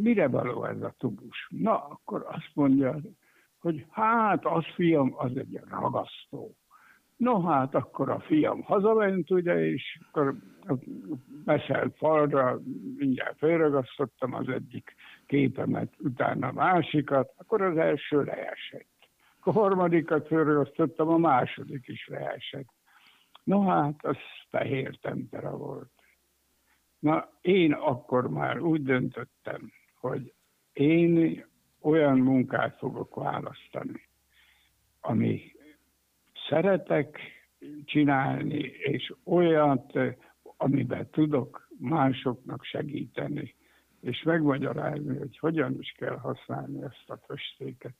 mire 0.00 0.28
való 0.28 0.64
ez 0.64 0.82
a 0.82 0.94
tubus? 0.98 1.48
Na, 1.50 1.84
akkor 1.84 2.26
azt 2.28 2.50
mondja, 2.54 3.00
hogy 3.58 3.84
hát 3.90 4.44
az 4.44 4.64
fiam, 4.74 5.14
az 5.16 5.36
egy 5.36 5.60
ragasztó. 5.68 6.56
No 7.18 7.40
hát, 7.40 7.74
akkor 7.74 8.10
a 8.10 8.20
fiam 8.20 8.62
hazament, 8.62 9.30
ugye, 9.30 9.66
és 9.66 9.98
akkor 10.08 10.34
beszélt 11.44 11.96
falra, 11.96 12.60
mindjárt 12.96 13.38
felragasztottam 13.38 14.34
az 14.34 14.48
egyik 14.48 14.94
képemet, 15.26 15.92
utána 15.98 16.48
a 16.48 16.52
másikat, 16.52 17.32
akkor 17.36 17.62
az 17.62 17.76
első 17.76 18.22
leesett. 18.22 18.86
A 19.40 19.52
harmadikat 19.52 20.26
felragasztottam, 20.26 21.08
a 21.08 21.18
második 21.18 21.88
is 21.88 22.06
leesett. 22.06 22.68
No 23.44 23.66
hát, 23.66 24.04
az 24.04 24.16
fehér 24.50 24.98
tempera 25.00 25.56
volt. 25.56 25.90
Na, 26.98 27.28
én 27.40 27.72
akkor 27.72 28.28
már 28.30 28.60
úgy 28.60 28.82
döntöttem, 28.82 29.72
hogy 30.00 30.32
én 30.72 31.44
olyan 31.80 32.18
munkát 32.18 32.76
fogok 32.78 33.14
választani, 33.14 34.08
ami 35.00 35.52
szeretek 36.48 37.18
csinálni, 37.84 38.58
és 38.78 39.12
olyat, 39.24 39.92
amiben 40.56 41.10
tudok 41.10 41.68
másoknak 41.78 42.64
segíteni, 42.64 43.54
és 44.00 44.22
megmagyarázni, 44.22 45.16
hogy 45.16 45.38
hogyan 45.38 45.76
is 45.80 45.94
kell 45.96 46.16
használni 46.16 46.82
ezt 46.82 47.04
a 47.06 47.18
festéket, 47.26 47.94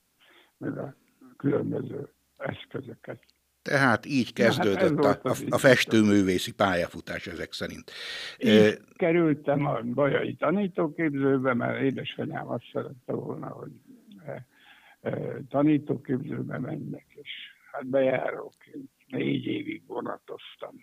meg 0.57 0.77
a 0.77 0.95
különböző 1.37 2.09
eszközöket. 2.37 3.23
Tehát 3.61 4.05
így 4.05 4.33
kezdődött 4.33 5.05
hát 5.05 5.25
a, 5.25 5.29
a, 5.29 5.35
a 5.49 5.57
festőművészi 5.57 6.53
pályafutás 6.53 7.27
ezek 7.27 7.53
szerint. 7.53 7.91
Így 8.37 8.49
e, 8.49 8.77
kerültem 8.95 9.65
a 9.65 9.81
Bajai 9.81 10.33
tanítóképzőbe, 10.35 11.53
mert 11.53 11.81
édesanyám 11.81 12.47
azt 12.47 12.69
szerette 12.73 13.13
volna, 13.13 13.47
hogy 13.47 13.71
e, 14.25 14.45
e, 15.01 15.41
tanítóképzőbe 15.49 16.59
menjek, 16.59 17.05
és 17.07 17.29
hát 17.79 17.87
bejáróként 17.87 18.89
négy 19.07 19.45
évig 19.45 19.81
vonatoztam. 19.87 20.75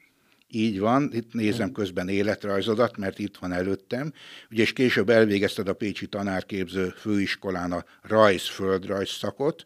Így 0.49 0.79
van, 0.79 1.11
itt 1.12 1.33
nézem 1.33 1.73
közben 1.73 2.09
életrajzodat, 2.09 2.97
mert 2.97 3.19
itt 3.19 3.37
van 3.37 3.53
előttem. 3.53 4.12
Ugye, 4.50 4.62
és 4.62 4.73
később 4.73 5.09
elvégezted 5.09 5.69
a 5.69 5.75
Pécsi 5.75 6.07
Tanárképző 6.07 6.88
Főiskolán 6.88 7.73
a 7.73 7.85
rajz-földrajz 8.03 9.09
szakot, 9.09 9.65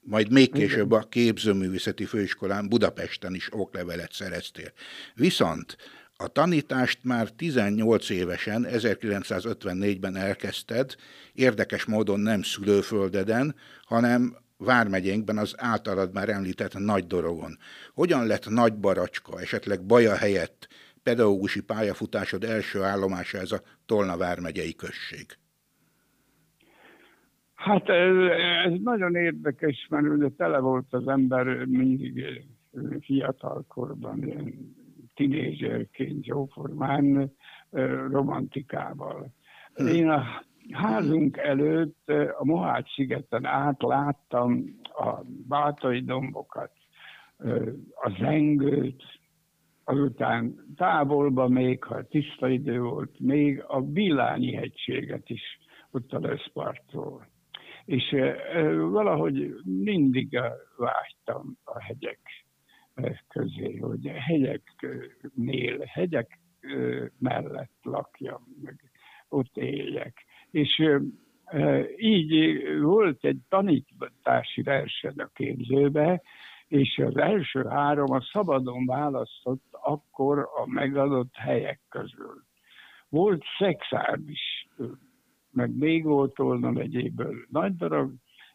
majd 0.00 0.32
még 0.32 0.52
később 0.52 0.90
a 0.90 1.06
képzőművészeti 1.08 2.04
főiskolán 2.04 2.68
Budapesten 2.68 3.34
is 3.34 3.48
oklevelet 3.52 4.12
szereztél. 4.12 4.72
Viszont 5.14 5.76
A 6.16 6.28
tanítást 6.28 6.98
már 7.02 7.30
18 7.30 8.10
évesen, 8.10 8.66
1954-ben 8.68 10.16
elkezdted, 10.16 10.94
érdekes 11.32 11.84
módon 11.84 12.20
nem 12.20 12.42
szülőföldeden, 12.42 13.54
hanem 13.84 14.36
Vármegyénkben 14.64 15.38
az 15.38 15.54
általad 15.58 16.12
már 16.12 16.28
említett 16.28 16.78
Nagy 16.78 17.06
Dorogon. 17.06 17.56
Hogyan 17.94 18.26
lett 18.26 18.48
Nagy 18.48 18.74
Baracska, 18.74 19.40
esetleg 19.40 19.86
Baja 19.86 20.16
helyett 20.16 20.68
pedagógusi 21.02 21.62
pályafutásod 21.62 22.44
első 22.44 22.82
állomása 22.82 23.38
ez 23.38 23.52
a 23.52 23.60
Tolna 23.86 24.16
vármegyei 24.16 24.74
község? 24.74 25.26
Hát 27.54 27.88
ez, 27.88 28.16
ez 28.64 28.72
nagyon 28.82 29.14
érdekes, 29.14 29.86
mert 29.90 30.06
ugye 30.06 30.28
tele 30.28 30.58
volt 30.58 30.86
az 30.90 31.08
ember 31.08 31.64
mindig 31.64 32.24
fiatalkorban, 33.00 34.22
ilyen 34.24 34.74
tinédzserként 35.14 36.26
jóformán 36.26 37.32
romantikával. 38.10 39.32
Hm. 39.74 39.86
Én 39.86 40.08
a 40.08 40.42
házunk 40.72 41.36
előtt 41.36 42.08
a 42.38 42.44
Mohács-szigeten 42.44 43.44
átláttam 43.44 44.64
a 44.82 45.20
bátai 45.48 46.00
dombokat, 46.00 46.72
a 48.02 48.16
zengőt, 48.18 49.02
azután 49.84 50.54
távolban 50.76 51.52
még, 51.52 51.84
ha 51.84 52.02
tiszta 52.02 52.48
idő 52.48 52.80
volt, 52.80 53.18
még 53.18 53.64
a 53.66 53.82
Villányi 53.82 54.52
hegységet 54.52 55.30
is 55.30 55.42
ott 55.90 56.12
a 56.12 56.20
Leszpartról. 56.20 57.28
És 57.84 58.16
valahogy 58.90 59.54
mindig 59.64 60.40
vágytam 60.76 61.58
a 61.64 61.82
hegyek 61.82 62.20
közé, 63.28 63.76
hogy 63.76 64.06
hegyeknél, 64.06 65.78
hegyek 65.84 66.38
mellett 67.18 67.78
lakjam, 67.82 68.42
meg 68.62 68.90
ott 69.28 69.56
éljek. 69.56 70.24
És 70.50 70.82
így 71.96 72.60
volt 72.80 73.24
egy 73.24 73.38
tanítási 73.48 74.62
verseny 74.62 75.18
a 75.18 75.30
képzőbe, 75.34 76.22
és 76.66 76.98
az 76.98 77.16
első 77.16 77.64
három 77.64 78.12
a 78.12 78.20
szabadon 78.20 78.86
választott 78.86 79.64
akkor 79.70 80.38
a 80.38 80.66
megadott 80.66 81.34
helyek 81.34 81.80
közül. 81.88 82.44
Volt 83.08 83.44
Szexárd 83.58 84.28
is, 84.28 84.68
meg 85.50 85.76
még 85.76 86.04
volt 86.04 86.36
volna 86.36 86.70
megyéből 86.70 87.34
nagy 87.48 87.76
darab, 87.76 88.12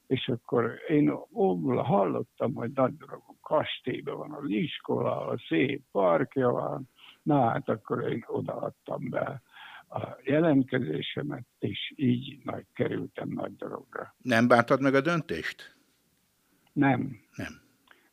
és 0.08 0.28
akkor 0.28 0.74
én 0.88 1.14
óvul 1.34 1.76
hallottam, 1.76 2.54
hogy 2.54 2.72
nagy 2.74 2.98
daragon 2.98 3.38
kastélyban 3.42 4.18
van 4.18 4.32
az 4.32 4.50
iskola, 4.50 5.28
a 5.28 5.38
szép 5.48 5.82
parkja 5.92 6.50
van, 6.50 6.90
na 7.24 7.50
hát 7.50 7.70
akkor 7.70 8.12
én 8.12 8.24
odaadtam 8.28 9.10
be 9.10 9.42
a 9.90 10.18
jelentkezésemet, 10.24 11.46
és 11.60 11.94
így 11.96 12.40
nagy, 12.44 12.66
kerültem 12.74 13.30
nagy 13.30 13.56
dologra. 13.56 14.16
Nem 14.22 14.48
bántad 14.48 14.82
meg 14.82 14.96
a 14.96 15.02
döntést? 15.02 15.76
Nem. 16.74 17.20
Nem. 17.36 17.64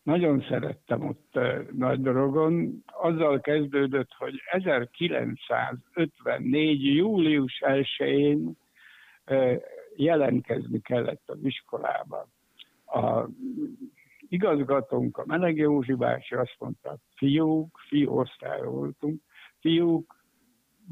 Nagyon 0.03 0.45
szerettem 0.49 1.07
ott 1.07 1.31
uh, 1.35 1.71
nagy 1.71 2.01
dologon. 2.01 2.85
Azzal 2.87 3.41
kezdődött, 3.41 4.13
hogy 4.19 4.43
1954. 4.51 6.95
július 6.95 7.63
1-én 7.65 8.57
uh, 9.27 9.57
jelentkezni 9.97 10.81
kellett 10.81 11.23
az 11.27 11.39
iskolába. 11.43 12.29
A 12.87 13.29
igazgatónk, 14.29 15.19
a 15.19 15.25
Meleg 15.27 15.57
Józsi 15.57 15.95
bácsi 15.95 16.35
azt 16.35 16.57
mondta, 16.59 16.97
fiúk, 17.17 17.79
fiú 17.89 18.19
osztály 18.19 18.63
voltunk, 18.63 19.21
fiúk, 19.61 20.22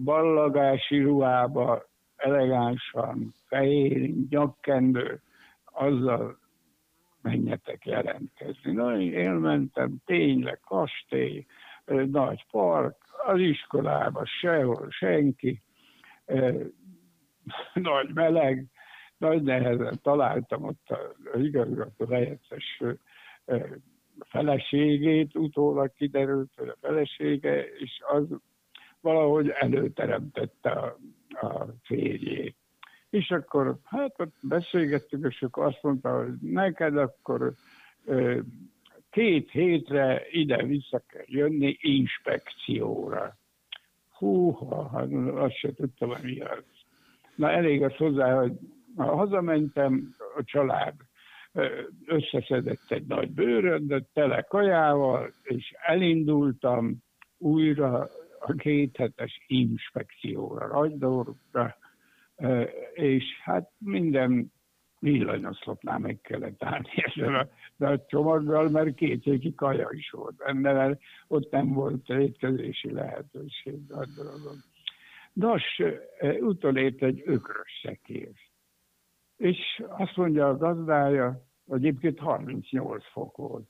ballagási 0.04 1.02
ruhába, 1.02 1.82
elegánsan, 2.16 3.34
fehér, 3.46 4.10
nyakkendő, 4.28 5.20
azzal 5.64 6.38
menjetek 7.22 7.86
jelentkezni. 7.86 8.72
Na, 8.72 9.00
én 9.00 9.30
mentem, 9.30 9.96
tényleg, 10.04 10.60
kastély, 10.60 11.46
nagy 12.10 12.46
park, 12.50 12.96
az 13.26 13.38
iskolába 13.38 14.26
sehol 14.26 14.86
senki, 14.90 15.62
nagy 17.74 18.10
meleg, 18.14 18.66
nagy 19.16 19.42
nehezen 19.42 20.00
találtam 20.02 20.64
ott 20.64 20.90
az 21.32 21.40
igazgató 21.40 22.06
helyettes 22.06 22.82
feleségét, 24.28 25.36
utólag 25.36 25.92
kiderült, 25.94 26.50
hogy 26.56 26.68
a 26.68 26.76
felesége, 26.80 27.64
és 27.64 28.00
az 28.12 28.24
valahogy 29.00 29.48
előteremtette 29.48 30.70
a, 30.70 30.96
a 31.46 31.66
férjét. 31.82 32.56
És 33.10 33.30
akkor 33.30 33.76
hát 33.84 34.14
ott 34.20 34.34
beszélgettük, 34.42 35.26
és 35.28 35.42
akkor 35.42 35.64
azt 35.64 35.82
mondta, 35.82 36.16
hogy 36.24 36.32
neked 36.40 36.96
akkor 36.96 37.52
ö, 38.04 38.40
két 39.10 39.50
hétre 39.50 40.22
ide-vissza 40.30 41.02
kell 41.06 41.24
jönni 41.26 41.76
inspekcióra. 41.80 43.36
Húha, 44.10 44.88
hát 44.88 45.08
azt 45.34 45.58
se 45.58 45.72
tudtam, 45.74 46.12
mi 46.22 46.40
az. 46.40 46.64
Na 47.34 47.50
elég 47.50 47.82
az 47.82 47.96
hozzá, 47.96 48.34
hogy 48.34 48.52
hazamentem, 48.96 50.14
a 50.36 50.42
család 50.44 50.94
összeszedett 52.06 52.84
egy 52.88 53.06
nagy 53.06 53.30
bőröndöt 53.30 54.08
tele 54.12 54.42
kajával, 54.42 55.32
és 55.42 55.74
elindultam 55.82 56.96
újra 57.38 58.08
a 58.40 58.52
kéthetes 58.52 59.44
inspekcióra, 59.46 60.66
Ragydorra, 60.66 61.76
és 62.92 63.24
hát 63.42 63.70
minden 63.78 64.52
villanyoszlopnál 64.98 65.98
meg 65.98 66.20
kellett 66.20 66.64
állni 66.64 66.88
ezzel 67.06 67.48
a, 67.78 67.84
a 67.84 68.04
csomaggal, 68.08 68.68
mert 68.68 68.94
két 68.94 69.26
éki 69.26 69.54
kaja 69.54 69.88
is 69.90 70.10
volt 70.10 70.36
benne, 70.36 70.72
mert 70.72 71.00
ott 71.28 71.50
nem 71.50 71.72
volt 71.72 72.08
étkezési 72.08 72.92
lehetőség 72.92 73.92
a 73.92 74.06
dolgon. 74.16 74.56
Nos, 75.32 75.82
utolért 76.40 77.02
egy 77.02 77.22
ökrös 77.24 77.80
szekér. 77.82 78.32
És 79.36 79.82
azt 79.88 80.16
mondja 80.16 80.48
a 80.48 80.56
gazdája, 80.56 81.49
egyébként 81.70 82.18
38 82.18 83.04
fok 83.12 83.36
volt, 83.36 83.68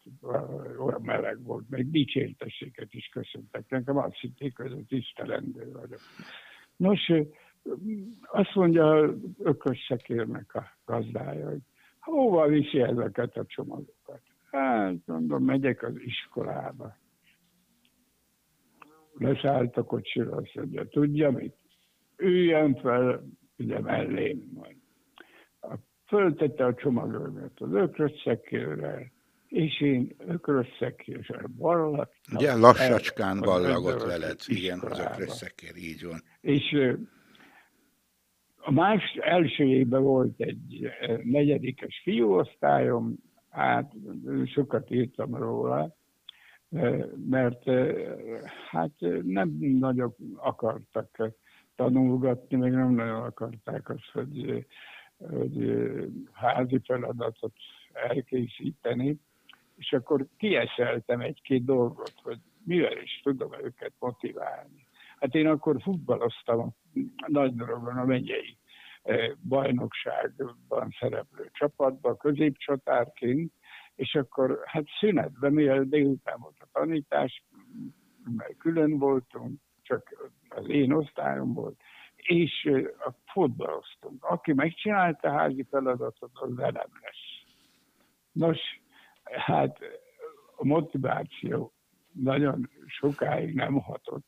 olyan 0.79 1.03
meleg 1.03 1.43
volt, 1.43 1.69
még 1.69 1.91
dicsértességet 1.91 2.95
is 2.95 3.09
köszöntek. 3.09 3.69
Nekem 3.69 3.97
azt 3.97 4.21
hitték, 4.21 4.57
hogy 4.57 4.73
a 4.73 4.85
tisztelendő 4.89 5.73
vagyok. 5.73 6.01
Nos, 6.77 7.13
azt 8.23 8.55
mondja 8.55 9.15
ökös 9.39 9.85
szekérnek 9.89 10.55
a 10.55 10.65
gazdája, 10.85 11.49
hogy 11.49 11.61
hova 12.01 12.47
viszi 12.47 12.81
ezeket 12.81 13.37
a 13.37 13.47
csomagokat? 13.47 14.23
Hát, 14.51 14.95
mondom, 15.07 15.45
megyek 15.45 15.83
az 15.83 15.95
iskolába. 15.97 16.97
Leszállt 19.13 19.77
a 19.77 19.83
kocsira, 19.83 20.37
azt 20.37 20.55
mondja, 20.55 20.89
tudja 20.89 21.31
mit? 21.31 21.57
Üljön 22.17 22.75
fel, 22.75 23.25
ugye 23.59 23.81
mellém 23.81 24.51
majd 24.55 24.80
föltette 26.11 26.65
a 26.65 26.75
csomagokat 26.75 27.53
az 27.55 27.73
ökrösszekérre, 27.73 29.13
és 29.49 29.81
én 29.81 30.15
ökrösszekérrel 30.27 31.47
ballagtam. 31.59 32.37
Ugye 32.37 32.55
lassacskán 32.55 33.41
ballagott 33.41 34.03
veled, 34.03 34.39
igen, 34.47 34.79
az 34.79 34.99
ökrösszekér, 34.99 35.77
így 35.77 36.05
van. 36.05 36.21
És 36.41 36.77
a 38.57 38.73
más 38.73 39.03
első 39.21 39.65
évben 39.65 40.03
volt 40.03 40.41
egy 40.41 40.91
negyedikes 41.23 42.01
fiúosztályom, 42.03 43.15
hát 43.51 43.93
sokat 44.45 44.91
írtam 44.91 45.35
róla, 45.35 45.97
mert 47.31 47.65
hát 48.71 48.93
nem 49.23 49.57
nagyon 49.59 50.15
akartak 50.37 51.33
tanulgatni, 51.77 52.57
meg 52.57 52.73
nem 52.73 52.91
nagyon 52.95 53.23
akarták 53.23 53.91
azt, 53.91 54.11
hogy 54.13 54.67
hogy 55.29 55.83
házi 56.33 56.81
feladatot 56.85 57.53
elkészíteni, 57.93 59.21
és 59.77 59.93
akkor 59.93 60.27
kieszeltem 60.37 61.21
egy-két 61.21 61.65
dolgot, 61.65 62.15
hogy 62.23 62.39
mivel 62.65 63.03
is 63.03 63.21
tudom 63.23 63.53
őket 63.63 63.93
motiválni. 63.99 64.87
Hát 65.19 65.35
én 65.35 65.47
akkor 65.47 65.83
futballoztam 65.83 66.75
nagy 67.27 67.55
dologon 67.55 67.97
a 67.97 68.05
megyei 68.05 68.59
bajnokságban 69.49 70.91
szereplő 71.01 71.49
csapatban, 71.53 72.17
középcsatárként, 72.17 73.53
és 73.95 74.15
akkor 74.15 74.63
hát 74.65 74.85
szünetben, 74.99 75.53
mivel 75.53 75.85
délután 75.85 76.41
volt 76.41 76.57
a 76.59 76.69
tanítás, 76.73 77.45
mert 78.37 78.57
külön 78.59 78.99
voltunk, 78.99 79.61
csak 79.83 80.31
az 80.49 80.69
én 80.69 80.93
osztályom 80.93 81.53
volt, 81.53 81.81
és 82.23 82.71
a 82.99 83.11
fotbaloztunk. 83.33 84.25
Aki 84.25 84.53
megcsinálta 84.53 85.29
a 85.29 85.39
házi 85.39 85.67
feladatot, 85.71 86.31
az 86.33 86.55
velem 86.55 86.91
lesz. 87.03 87.45
Nos, 88.33 88.59
hát 89.23 89.79
a 90.57 90.65
motiváció 90.65 91.73
nagyon 92.13 92.71
sokáig 92.87 93.55
nem 93.55 93.75
hatott, 93.75 94.27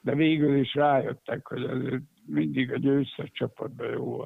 de 0.00 0.14
végül 0.14 0.56
is 0.56 0.74
rájöttek, 0.74 1.46
hogy 1.46 1.64
ez 1.64 2.00
mindig 2.26 2.72
a 2.72 2.78
győztes 2.78 3.30
csapatban 3.32 3.90
jó 3.90 4.24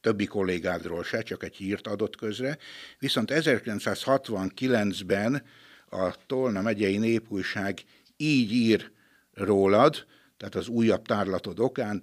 többi 0.00 0.26
kollégádról 0.26 1.04
se, 1.04 1.22
csak 1.22 1.44
egy 1.44 1.56
hírt 1.56 1.86
adott 1.86 2.16
közre. 2.16 2.58
Viszont 2.98 3.32
1969-ben 3.34 5.42
a 5.90 6.14
Tolna 6.26 6.62
megyei 6.62 6.96
népújság 6.96 7.80
így 8.16 8.52
ír 8.52 8.90
rólad, 9.34 10.06
tehát 10.36 10.54
az 10.54 10.68
újabb 10.68 11.06
tárlatod 11.06 11.60
okán, 11.60 12.02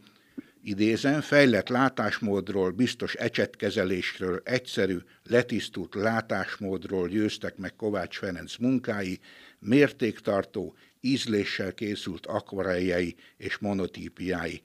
idézem, 0.64 1.22
fejlett 1.22 1.68
látásmódról, 1.68 2.72
biztos 2.72 3.14
ecsetkezelésről, 3.14 4.42
egyszerű, 4.44 4.98
letisztult 5.24 5.96
látásmódról 5.96 7.08
győztek 7.08 7.58
meg 7.58 7.76
Kovács 7.76 8.18
Ferenc 8.18 8.58
munkái, 8.58 9.20
mértéktartó, 9.60 10.76
ízléssel 11.02 11.74
készült 11.74 12.26
akvareljei 12.26 13.16
és 13.38 13.58
monotípiái. 13.58 14.62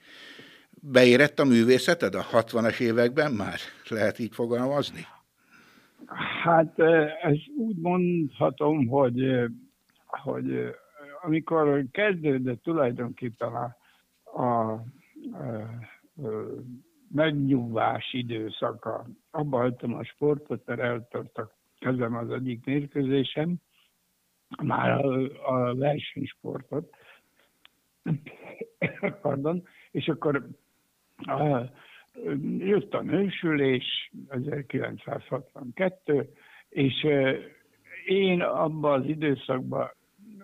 Beérett 0.84 1.38
a 1.38 1.44
művészeted 1.44 2.14
a 2.14 2.22
60-as 2.22 2.80
években 2.80 3.32
már? 3.32 3.58
Lehet 3.88 4.18
így 4.18 4.34
fogalmazni? 4.34 5.00
Hát 6.42 6.78
ez 7.22 7.36
úgy 7.56 7.76
mondhatom, 7.76 8.86
hogy, 8.86 9.50
hogy 10.06 10.74
amikor 11.22 11.84
kezdődött 11.90 12.62
tulajdonképpen 12.62 13.48
a, 13.54 13.76
a, 14.24 14.42
a, 14.42 14.82
a 16.16 16.44
megnyugvás 17.08 18.12
időszaka, 18.12 19.06
abba 19.30 19.58
hagytam 19.58 19.94
a 19.94 20.04
sportot, 20.04 20.66
mert 20.66 20.80
eltartak 20.80 21.54
kezem 21.78 22.16
az 22.16 22.30
egyik 22.30 22.64
mérkőzésem, 22.64 23.54
már 24.62 24.90
a, 24.90 25.28
a 25.54 25.74
versenysportot, 25.74 26.96
pardon, 29.22 29.62
és 29.90 30.08
akkor 30.08 30.36
a, 30.36 30.42
jött 32.58 32.94
a 32.94 33.02
nősülés, 33.02 34.12
1962, 34.28 36.28
és 36.68 37.06
én 38.06 38.40
abban 38.40 39.00
az 39.00 39.08
időszakban 39.08 39.90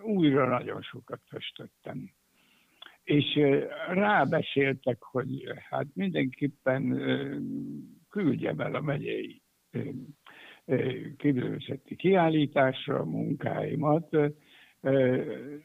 újra 0.03 0.49
nagyon 0.49 0.83
sokat 0.83 1.21
festettem. 1.29 2.11
És 3.05 3.41
rábeszéltek, 3.88 5.03
hogy 5.03 5.45
hát 5.71 5.87
mindenképpen 5.95 7.03
küldjem 8.11 8.61
el 8.61 8.75
a 8.75 8.81
megyei 8.81 9.43
képzőművészeti 11.17 11.97
kiállításra 11.97 12.99
a 12.99 13.05
munkáimat, 13.05 14.17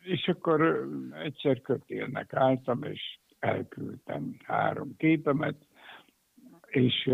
és 0.04 0.28
akkor 0.28 0.88
egyszer 1.24 1.62
kötélnek 1.62 2.34
álltam, 2.34 2.84
és 2.84 3.20
elküldtem 3.44 4.36
három 4.44 4.96
képemet, 4.98 5.68
és 6.68 7.12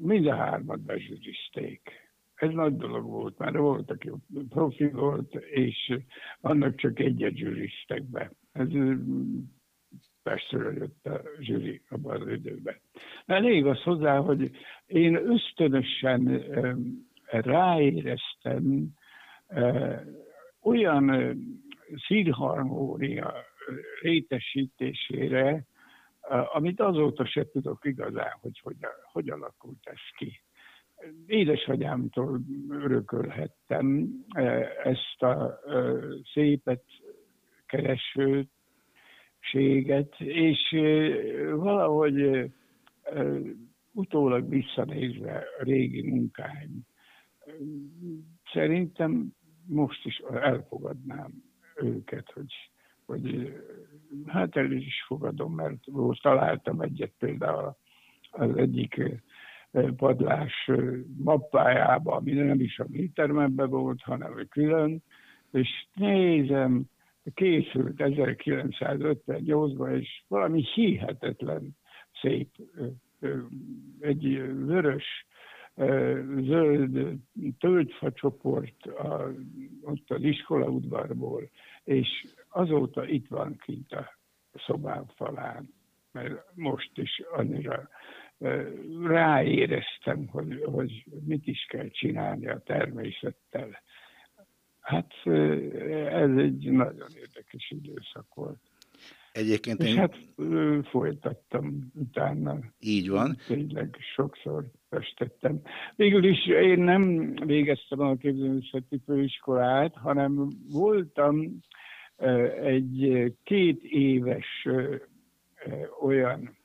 mind 0.00 0.26
a 0.26 0.34
hármat 0.34 0.80
bezsűrizték 0.80 1.90
ez 2.34 2.50
nagy 2.50 2.76
dolog 2.76 3.04
volt, 3.04 3.38
mert 3.38 3.56
volt, 3.56 3.90
aki 3.90 4.10
profi 4.48 4.88
volt, 4.88 5.34
és 5.34 5.98
annak 6.40 6.74
csak 6.74 6.98
egyet 6.98 7.36
zsűriztek 7.36 8.02
be. 8.04 8.30
Ez 8.52 8.68
persze 10.22 10.56
jött 10.56 11.06
a 11.06 11.20
zsűri 11.40 11.82
abban 11.88 12.20
az 12.20 12.28
időben. 12.28 12.76
Mert 13.26 13.44
igaz 13.44 13.82
hozzá, 13.82 14.18
hogy 14.18 14.50
én 14.86 15.14
ösztönösen 15.14 16.42
ráéreztem 17.26 18.88
olyan 20.62 21.36
színharmónia 22.06 23.34
rétesítésére, 24.00 25.66
amit 26.52 26.80
azóta 26.80 27.26
se 27.26 27.48
tudok 27.48 27.84
igazán, 27.84 28.38
hogy 28.40 28.60
hogy, 28.62 28.76
hogy 29.12 29.30
alakult 29.30 29.78
ez 29.82 30.16
ki. 30.16 30.40
Édesanyámtól 31.26 32.40
örökölhettem 32.70 34.08
e, 34.34 34.42
ezt 34.84 35.22
a 35.22 35.60
e, 35.66 35.92
szépet 36.32 36.84
keresőséget, 37.66 38.50
és 40.18 40.72
e, 40.72 41.54
valahogy 41.54 42.50
utólag 43.92 44.48
visszanézve 44.48 45.44
a 45.58 45.62
régi 45.62 46.10
munkáim, 46.10 46.86
szerintem 48.52 49.32
most 49.66 50.06
is 50.06 50.18
elfogadnám 50.18 51.30
őket, 51.76 52.30
hogy, 52.32 52.71
hogy 53.12 53.52
hát 54.26 54.56
el 54.56 54.72
is 54.72 55.04
fogadom, 55.06 55.54
mert 55.54 55.86
most 55.86 56.22
találtam 56.22 56.80
egyet 56.80 57.12
például 57.18 57.76
az 58.30 58.56
egyik 58.56 59.02
padlás 59.96 60.70
mappájába, 61.16 62.16
ami 62.16 62.32
nem 62.32 62.60
is 62.60 62.78
a 62.78 62.86
métermenben 62.88 63.70
volt, 63.70 64.02
hanem 64.02 64.46
külön, 64.50 65.02
és 65.52 65.86
nézem, 65.94 66.84
készült 67.34 67.94
1958-ban, 67.98 70.00
és 70.00 70.22
valami 70.28 70.64
hihetetlen 70.74 71.76
szép, 72.20 72.48
egy 74.00 74.52
vörös, 74.66 75.26
zöld 76.40 77.16
töltfa 77.58 78.12
csoport 78.12 78.76
ott 79.82 80.10
az 80.10 80.22
iskola 80.22 80.66
udvarból, 80.66 81.50
és 81.84 82.24
azóta 82.48 83.06
itt 83.06 83.28
van 83.28 83.56
kint 83.56 83.92
a 83.92 84.18
szobám 84.66 85.06
falán, 85.06 85.74
mert 86.12 86.54
most 86.54 86.98
is 86.98 87.22
annyira 87.32 87.88
ráéreztem, 89.02 90.26
hogy, 90.26 90.62
hogy 90.64 91.04
mit 91.24 91.46
is 91.46 91.64
kell 91.68 91.88
csinálni 91.88 92.48
a 92.48 92.62
természettel. 92.64 93.82
Hát 94.80 95.12
ez 96.06 96.36
egy 96.36 96.70
nagyon 96.70 97.08
érdekes 97.16 97.70
időszak 97.70 98.34
volt. 98.34 98.71
Egyébként 99.32 99.82
és 99.82 99.88
én... 99.88 99.96
hát 99.96 100.16
folytattam 100.90 101.90
utána. 101.94 102.58
Így 102.80 103.08
van. 103.08 103.36
Tényleg 103.46 103.96
sokszor 104.14 104.64
festettem. 104.88 105.60
Végül 105.96 106.24
is 106.24 106.46
én 106.46 106.78
nem 106.78 107.34
végeztem 107.34 108.00
a 108.00 108.16
képzőművészeti 108.16 109.00
főiskolát, 109.04 109.96
hanem 109.96 110.48
voltam 110.72 111.60
egy 112.62 113.24
két 113.44 113.82
éves 113.82 114.68
olyan 116.02 116.56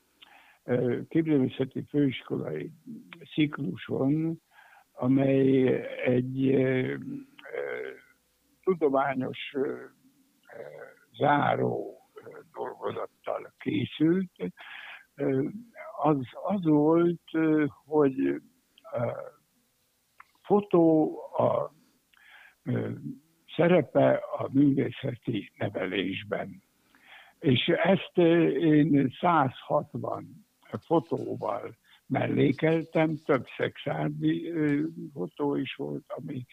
képzőművészeti 1.08 1.84
főiskolai 1.90 2.72
cikluson, 3.34 4.42
amely 4.92 5.68
egy 6.06 6.56
tudományos 8.64 9.54
záró 11.18 11.97
dolgozattal 12.58 13.54
készült. 13.60 14.32
Az, 16.02 16.18
az 16.44 16.64
volt, 16.64 17.22
hogy 17.86 18.42
a 18.82 19.36
fotó 20.42 21.18
a 21.38 21.74
szerepe 23.56 24.14
a 24.14 24.48
művészeti 24.52 25.52
nevelésben. 25.58 26.64
És 27.40 27.68
ezt 27.68 28.18
én 28.18 29.16
160 29.20 30.46
fotóval 30.80 31.76
mellékeltem, 32.08 33.18
több 33.26 33.46
szexárdi 33.58 34.52
fotó 35.14 35.56
is 35.56 35.76
volt, 35.76 36.04
ami 36.08 36.46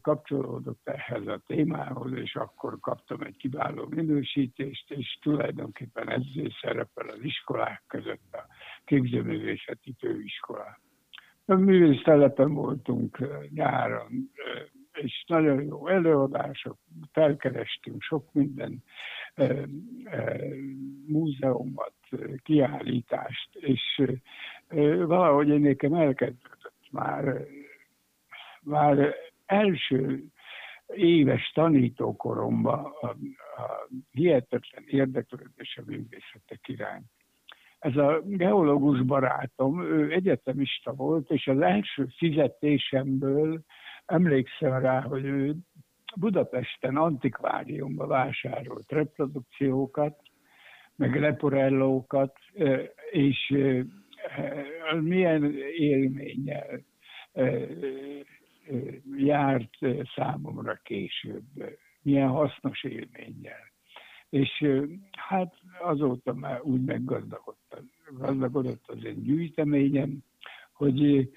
kapcsolódott 0.00 0.88
ehhez 0.88 1.26
a 1.26 1.42
témához, 1.46 2.12
és 2.12 2.34
akkor 2.34 2.80
kaptam 2.80 3.20
egy 3.20 3.36
kiváló 3.36 3.86
minősítést, 3.90 4.90
és 4.90 5.18
tulajdonképpen 5.22 6.08
ezzel 6.08 6.56
szerepel 6.60 7.08
az 7.08 7.22
iskolák 7.22 7.82
között 7.86 8.32
a 8.32 8.46
képzőművészeti 8.84 9.94
főiskola. 9.98 10.80
A 11.44 11.54
művésztelepen 11.54 12.54
voltunk 12.54 13.18
nyáron, 13.50 14.30
és 14.92 15.24
nagyon 15.26 15.62
jó 15.62 15.88
előadások, 15.88 16.78
felkerestünk 17.12 18.02
sok 18.02 18.32
minden 18.32 18.82
múzeumot, 21.06 21.94
kiállítást, 22.42 23.54
és 23.54 24.02
valahogy 25.06 25.48
én 25.48 25.60
nekem 25.60 25.94
elkezdődött 25.94 26.88
már, 26.90 27.46
már 28.62 29.14
első 29.46 30.24
éves 30.86 31.50
tanítókoromban 31.54 32.84
a, 33.00 33.06
a 33.06 33.88
hihetetlen 34.10 34.84
érdeklődés 34.86 35.76
a 35.76 35.82
művészetek 35.86 36.68
irány. 36.68 37.02
Ez 37.78 37.96
a 37.96 38.20
geológus 38.24 39.02
barátom, 39.02 39.82
ő 39.82 40.12
egyetemista 40.12 40.92
volt, 40.92 41.30
és 41.30 41.46
az 41.46 41.60
első 41.60 42.06
fizetésemből 42.16 43.60
emlékszem 44.06 44.80
rá, 44.80 45.00
hogy 45.00 45.24
ő 45.24 45.56
Budapesten 46.16 46.96
antikváriumban 46.96 48.08
vásárolt 48.08 48.90
reprodukciókat, 48.92 50.16
meg 50.96 51.20
leporellókat, 51.20 52.36
és 53.10 53.54
milyen 55.00 55.54
élménnyel 55.76 56.84
járt 59.16 59.78
számomra 60.14 60.80
később, 60.82 61.44
milyen 62.02 62.28
hasznos 62.28 62.84
élménnyel. 62.84 63.68
És 64.28 64.66
hát 65.10 65.54
azóta 65.80 66.34
már 66.34 66.60
úgy 66.62 66.84
meggazdagodott, 66.84 67.82
gazdagodott 68.10 68.84
az 68.86 69.04
én 69.04 69.22
gyűjteményem, 69.22 70.18
hogy, 70.72 71.30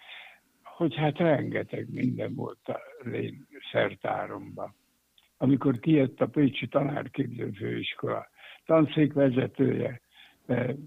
hogy 0.63 0.95
hát 0.95 1.17
rengeteg 1.17 1.93
minden 1.93 2.35
volt 2.35 2.67
a 2.67 2.79
én 3.13 3.47
szertáromban. 3.71 4.75
Amikor 5.37 5.79
kijött 5.79 6.21
a 6.21 6.27
Pécsi 6.27 6.67
Tanárképző 6.67 7.51
Főiskola 7.51 8.27
tanszék 8.65 9.13
vezetője, 9.13 10.01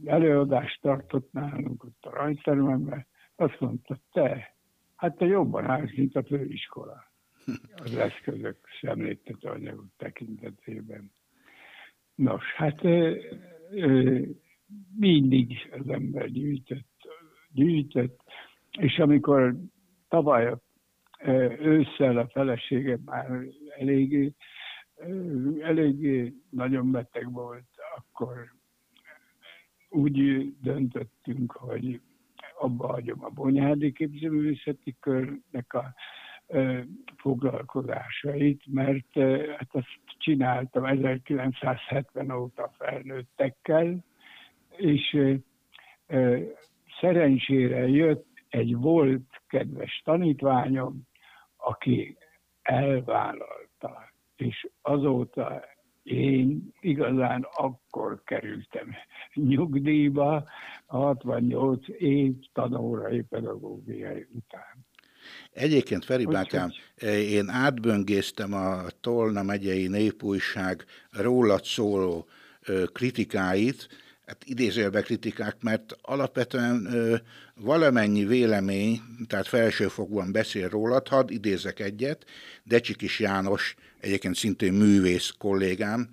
előadást 0.04 0.80
tartott 0.80 1.32
nálunk 1.32 1.84
ott 1.84 2.04
a 2.04 2.10
rajtermemben, 2.10 3.06
azt 3.36 3.60
mondta, 3.60 3.98
te, 4.12 4.56
hát 4.96 5.16
te 5.16 5.26
jobban 5.26 5.64
állsz, 5.64 5.96
mint 5.96 6.16
a 6.16 6.22
főiskola 6.24 7.12
az 7.84 7.96
eszközök 7.96 8.56
szemléltető 8.80 9.48
anyagok 9.48 9.88
tekintetében. 9.96 11.12
Nos, 12.14 12.44
hát 12.54 12.82
mindig 14.96 15.68
az 15.78 15.88
ember 15.88 16.30
gyűjtött, 16.30 16.94
gyűjtött, 17.50 18.20
és 18.78 18.98
amikor 18.98 19.56
tavaly 20.08 20.54
ősszel 21.60 22.16
a 22.16 22.28
feleségem 22.28 23.00
már 23.04 23.42
eléggé, 23.78 24.34
eléggé 25.60 26.34
nagyon 26.50 26.90
beteg 26.90 27.32
volt, 27.32 27.68
akkor 27.96 28.54
úgy 29.96 30.52
döntöttünk, 30.62 31.52
hogy 31.52 32.00
abba 32.58 32.86
hagyom 32.86 33.24
a 33.24 33.28
Bonyhádi 33.28 33.92
Képzőművészeti 33.92 34.96
Körnek 35.00 35.72
a 35.72 35.94
foglalkozásait, 37.16 38.62
mert 38.66 39.12
hát 39.56 39.68
azt 39.70 40.00
csináltam 40.18 40.84
1970 40.84 42.30
óta 42.30 42.70
felnőttekkel, 42.78 44.04
és 44.76 45.18
szerencsére 47.00 47.88
jött 47.88 48.26
egy 48.48 48.76
volt 48.76 49.42
kedves 49.48 50.02
tanítványom, 50.04 51.02
aki 51.56 52.16
elvállalta, 52.62 54.12
és 54.36 54.68
azóta 54.82 55.64
én 56.06 56.72
igazán 56.80 57.46
akkor 57.56 58.22
kerültem 58.24 58.94
nyugdíjba, 59.34 60.44
68 60.86 61.84
év 61.98 62.32
tanórai 62.52 63.22
pedagógiai 63.22 64.26
után. 64.32 64.86
Egyébként, 65.52 66.04
Feri 66.04 66.24
bátyám, 66.24 66.70
én 67.28 67.48
átböngésztem 67.48 68.52
a 68.52 68.82
Tolna 69.00 69.42
megyei 69.42 69.86
népújság 69.86 70.84
rólad 71.10 71.64
szóló 71.64 72.26
kritikáit, 72.92 73.88
hát 74.26 74.44
idézőjelbe 74.44 75.00
kritikák, 75.00 75.56
mert 75.62 75.96
alapvetően 76.02 76.86
ö, 76.92 77.16
valamennyi 77.54 78.24
vélemény, 78.24 79.00
tehát 79.26 79.46
felsőfokban 79.46 80.32
beszél 80.32 80.68
rólad, 80.68 81.08
hadd 81.08 81.30
idézek 81.30 81.80
egyet, 81.80 82.24
Decsikis 82.64 83.20
János, 83.20 83.74
egyébként 84.00 84.36
szintén 84.36 84.72
művész 84.72 85.32
kollégám, 85.38 86.08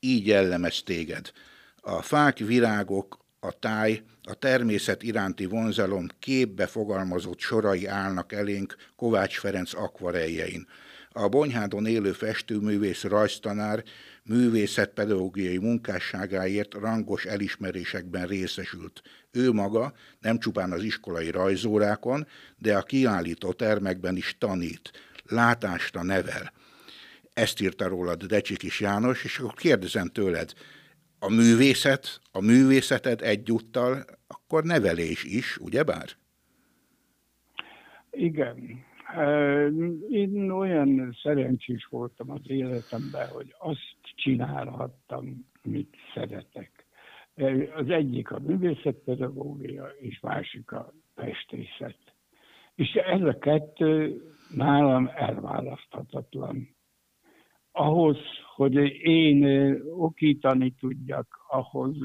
így 0.00 0.26
jellemez 0.26 0.82
téged. 0.84 1.30
A 1.80 2.02
fák, 2.02 2.38
virágok, 2.38 3.24
a 3.40 3.52
táj, 3.58 4.02
a 4.22 4.34
természet 4.34 5.02
iránti 5.02 5.44
vonzalom 5.44 6.06
képbe 6.18 6.66
fogalmazott 6.66 7.38
sorai 7.38 7.86
állnak 7.86 8.32
elénk 8.32 8.76
Kovács 8.96 9.38
Ferenc 9.38 9.74
akvareljein. 9.74 10.66
A 11.10 11.28
Bonyhádon 11.28 11.86
élő 11.86 12.12
festőművész 12.12 13.02
rajztanár 13.02 13.84
művészetpedagógiai 14.22 15.58
munkásságáért 15.58 16.74
rangos 16.74 17.24
elismerésekben 17.24 18.26
részesült. 18.26 19.02
Ő 19.30 19.52
maga 19.52 19.94
nem 20.20 20.38
csupán 20.38 20.72
az 20.72 20.82
iskolai 20.82 21.30
rajzórákon, 21.30 22.26
de 22.58 22.76
a 22.76 22.82
kiállító 22.82 23.52
termekben 23.52 24.16
is 24.16 24.36
tanít, 24.38 24.90
látásra 25.24 26.02
nevel. 26.02 26.52
Ezt 27.34 27.60
írta 27.60 27.88
rólad 27.88 28.24
Decsikis 28.24 28.80
János, 28.80 29.24
és 29.24 29.38
akkor 29.38 29.54
kérdezem 29.54 30.08
tőled, 30.08 30.52
a 31.18 31.30
művészet, 31.30 32.20
a 32.32 32.40
művészeted 32.40 33.22
egyúttal, 33.22 34.04
akkor 34.26 34.64
nevelés 34.64 35.24
is, 35.24 35.56
ugyebár? 35.56 36.08
Igen. 38.10 38.84
Én 40.10 40.50
olyan 40.50 41.16
szerencsés 41.22 41.86
voltam 41.90 42.30
az 42.30 42.40
életemben, 42.46 43.28
hogy 43.28 43.54
azt 43.58 43.96
csinálhattam, 44.14 45.46
mit 45.62 45.96
szeretek. 46.14 46.86
Az 47.76 47.88
egyik 47.88 48.30
a 48.30 48.38
művészetpedagógia, 48.38 49.86
és 50.00 50.20
másik 50.20 50.72
a 50.72 50.92
festészet. 51.14 51.98
És 52.74 52.92
ez 52.92 53.20
a 53.20 53.38
kettő 53.38 54.22
nálam 54.54 55.10
elválaszthatatlan 55.14 56.73
ahhoz, 57.76 58.18
hogy 58.54 58.74
én 59.02 59.44
okítani 59.90 60.70
tudjak, 60.70 61.44
ahhoz 61.48 61.96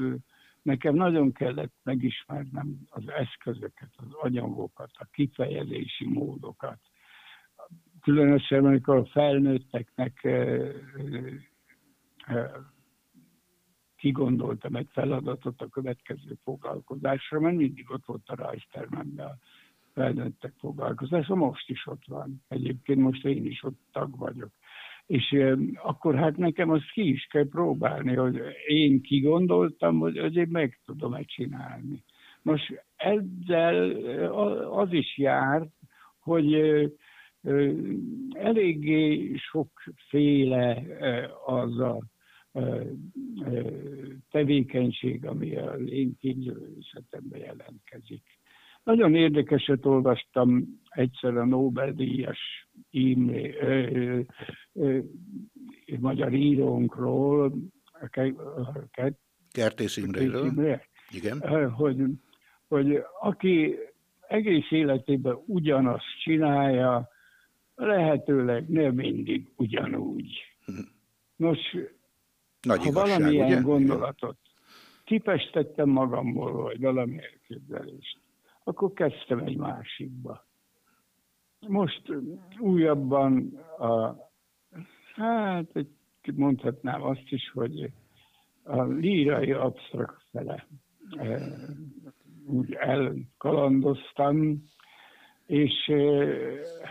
nekem 0.62 0.94
nagyon 0.94 1.32
kellett 1.32 1.74
megismernem 1.82 2.78
az 2.88 3.08
eszközöket, 3.08 3.90
az 3.96 4.12
anyagokat, 4.12 4.90
a 4.94 5.06
kifejezési 5.12 6.08
módokat. 6.08 6.78
Különösen, 8.00 8.64
amikor 8.64 8.96
a 8.96 9.04
felnőtteknek 9.04 10.28
kigondoltam 13.96 14.76
egy 14.76 14.88
feladatot 14.92 15.60
a 15.60 15.68
következő 15.68 16.38
foglalkozásra, 16.44 17.40
mert 17.40 17.56
mindig 17.56 17.90
ott 17.90 18.04
volt 18.04 18.28
a 18.28 18.34
rajztermemben 18.34 19.26
a 19.26 19.36
felnőttek 19.92 20.52
foglalkozása, 20.58 21.34
most 21.34 21.68
is 21.68 21.86
ott 21.86 22.04
van. 22.06 22.42
Egyébként 22.48 23.00
most 23.00 23.24
én 23.24 23.44
is 23.44 23.62
ott 23.62 23.78
tag 23.92 24.16
vagyok. 24.18 24.50
És 25.10 25.36
akkor 25.82 26.14
hát 26.14 26.36
nekem 26.36 26.70
azt 26.70 26.90
ki 26.92 27.08
is 27.08 27.26
kell 27.30 27.48
próbálni, 27.48 28.14
hogy 28.14 28.40
én 28.66 29.00
kigondoltam, 29.00 29.98
hogy, 29.98 30.36
én 30.36 30.48
meg 30.50 30.80
tudom-e 30.84 31.22
csinálni. 31.22 32.04
Most 32.42 32.84
ezzel 32.96 33.90
az 34.70 34.92
is 34.92 35.18
jár, 35.18 35.68
hogy 36.20 36.54
eléggé 38.32 39.32
sokféle 39.36 40.82
az 41.46 41.78
a 41.78 42.02
tevékenység, 44.30 45.26
ami 45.26 45.56
az 45.56 45.80
én 45.90 46.16
képzőművészetemben 46.20 47.40
jelentkezik. 47.40 48.39
Nagyon 48.82 49.14
érdekeset 49.14 49.86
olvastam 49.86 50.80
egyszer 50.88 51.36
a 51.36 51.44
Nobel-díjas 51.44 52.68
magyar 55.98 56.32
írónkról, 56.32 57.52
Kertész 59.50 59.96
Imréről. 59.96 60.80
Igen. 61.10 61.68
Hogy, 61.70 61.96
hogy 62.68 63.02
aki 63.20 63.74
egész 64.28 64.70
életében 64.70 65.38
ugyanazt 65.46 66.20
csinálja, 66.22 67.08
lehetőleg 67.74 68.68
nem 68.68 68.94
mindig 68.94 69.52
ugyanúgy. 69.56 70.30
Hm. 70.64 70.72
Nos, 71.36 71.58
Nagy 72.60 72.78
ha 72.78 72.88
igazság, 72.88 73.18
valamilyen 73.18 73.46
ugye? 73.46 73.60
gondolatot 73.60 74.36
kipestettem 75.04 75.88
magamból, 75.88 76.52
vagy 76.52 76.80
valami 76.80 77.18
elképzelést, 77.22 78.18
akkor 78.64 78.92
kezdtem 78.92 79.38
egy 79.38 79.56
másikba. 79.56 80.48
Most 81.68 82.02
újabban 82.58 83.54
a, 83.78 84.16
hát 85.14 85.72
mondhatnám 86.34 87.02
azt 87.02 87.30
is, 87.30 87.50
hogy 87.50 87.92
a 88.62 88.82
lírai 88.82 89.52
absztrakt 89.52 90.22
fele 90.30 90.66
úgy 92.46 92.72
elkalandoztam, 92.72 94.62
és 95.46 95.92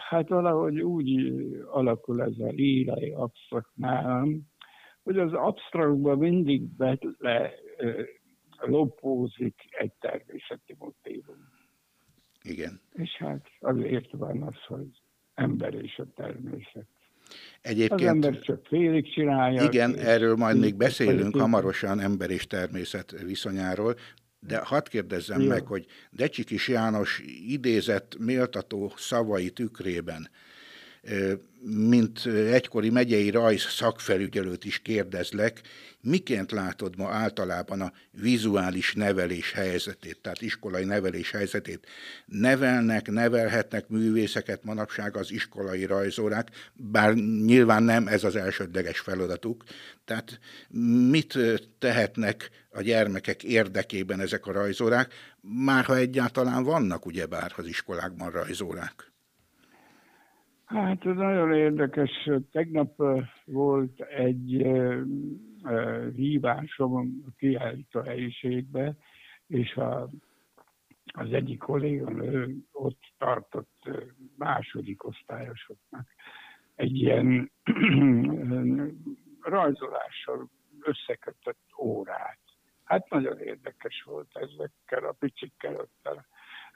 hát 0.10 0.30
valahogy 0.30 0.80
úgy 0.82 1.32
alakul 1.72 2.22
ez 2.22 2.40
a 2.40 2.48
lírai 2.48 3.12
absztrakt 3.12 3.76
nálam, 3.76 4.48
hogy 5.04 5.18
az 5.18 5.34
absztraktban 5.34 6.18
mindig 6.18 6.76
bele 6.76 7.52
lopózik 8.60 9.62
egy 9.70 9.94
természeti 10.00 10.76
motívum. 10.80 11.59
Igen. 12.50 12.82
És 12.94 13.16
hát 13.18 13.46
azért 13.60 14.12
van 14.12 14.42
az, 14.42 14.64
hogy 14.68 14.88
ember 15.34 15.74
és 15.74 15.98
a 15.98 16.06
természet. 16.16 16.88
Egyébként, 17.62 18.02
az 18.02 18.08
ember 18.08 18.40
csak 18.40 18.66
félig 18.66 19.14
csinálja. 19.14 19.64
Igen, 19.64 19.96
erről 19.96 20.36
majd 20.36 20.60
még 20.60 20.76
beszélünk 20.76 21.36
hamarosan 21.36 22.00
ember 22.00 22.30
és 22.30 22.48
természet 22.48 23.12
viszonyáról, 23.26 23.96
de 24.40 24.60
hadd 24.64 24.90
kérdezzem 24.90 25.42
Jó. 25.42 25.48
meg, 25.48 25.66
hogy 25.66 25.86
Decsikis 26.10 26.68
János 26.68 27.22
idézett 27.48 28.18
méltató 28.20 28.92
szavai 28.96 29.50
tükrében 29.50 30.30
mint 31.62 32.26
egykori 32.26 32.90
megyei 32.90 33.30
rajz 33.30 33.62
szakfelügyelőt 33.62 34.66
is 34.66 34.80
kérdezlek, 34.80 35.62
miként 36.02 36.52
látod 36.52 36.98
ma 36.98 37.10
általában 37.10 37.82
a 37.82 37.94
vizuális 38.12 38.94
nevelés 38.94 39.52
helyzetét, 39.52 40.18
tehát 40.22 40.42
iskolai 40.42 40.84
nevelés 40.84 41.32
helyzetét? 41.32 41.88
Nevelnek, 42.26 43.08
nevelhetnek 43.12 43.88
művészeket 43.88 44.64
manapság 44.64 45.18
az 45.18 45.32
iskolai 45.32 45.86
rajzórák, 45.86 46.50
bár 46.74 47.14
nyilván 47.14 47.84
nem 47.84 48.08
ez 48.08 48.24
az 48.24 48.36
elsődleges 48.36 49.00
feladatuk. 49.00 49.64
Tehát 50.06 50.40
mit 51.10 51.38
tehetnek 51.80 52.50
a 52.70 52.82
gyermekek 52.82 53.44
érdekében 53.44 54.20
ezek 54.20 54.48
a 54.48 54.52
rajzórák, 54.52 55.14
már 55.42 55.86
ha 55.86 55.96
egyáltalán 55.96 56.64
vannak 56.64 57.06
ugyebár 57.06 57.54
az 57.56 57.66
iskolákban 57.66 58.32
rajzórák? 58.32 59.12
Hát 60.70 61.06
ez 61.06 61.16
nagyon 61.16 61.54
érdekes. 61.54 62.30
Tegnap 62.52 63.04
volt 63.46 64.02
egy 64.02 64.68
hívásom 66.16 66.96
a 66.96 67.30
kiállító 67.38 68.02
helyiségbe, 68.02 68.96
és 69.48 69.76
a, 69.76 70.10
az 71.06 71.32
egyik 71.32 71.60
kolléganő 71.60 72.56
ott 72.72 73.02
tartott 73.18 73.90
második 74.38 75.04
osztályosoknak 75.04 76.08
egy 76.76 76.96
ilyen 76.96 77.52
rajzolással 79.42 80.50
összekötött 80.82 81.68
órát. 81.78 82.40
Hát 82.84 83.10
nagyon 83.10 83.40
érdekes 83.40 84.04
volt 84.06 84.30
ezekkel 84.34 85.04
a 85.04 85.16
picikkel 85.20 85.76
ott 85.76 86.10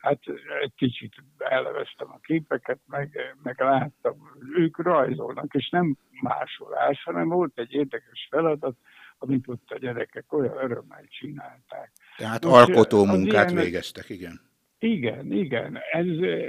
hát 0.04 0.20
egy 0.62 0.74
kicsit 0.76 1.14
elvesztem 1.38 2.08
a 2.12 2.20
képeket, 2.22 2.80
meg, 2.88 3.36
meg 3.44 3.60
láttam, 3.60 4.16
ők 4.56 4.78
rajzolnak, 4.78 5.54
és 5.54 5.70
nem 5.70 5.98
másolás, 6.22 7.04
hanem 7.04 7.28
volt 7.28 7.60
egy 7.60 7.74
érdekes 7.74 8.28
feladat, 8.30 8.76
amit 9.18 9.48
ott 9.48 9.70
a 9.70 9.78
gyerekek 9.78 10.34
olyan 10.34 10.58
örömmel 10.58 11.04
csinálták. 11.08 11.92
Tehát 12.18 12.44
Most 12.44 12.56
alkotó 12.56 13.06
munkát 13.06 13.52
ilyen, 13.52 13.64
végeztek, 13.64 14.10
igen. 14.10 14.42
Igen, 14.80 15.32
igen. 15.32 15.80
Ez, 15.92 16.06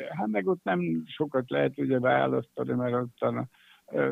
hát 0.09 0.27
meg 0.27 0.47
ott 0.47 0.65
nem 0.65 1.05
sokat 1.07 1.51
lehet 1.51 1.79
ugye 1.79 1.99
választani, 1.99 2.73
mert 2.73 2.95
ott 2.95 3.21
a, 3.21 3.49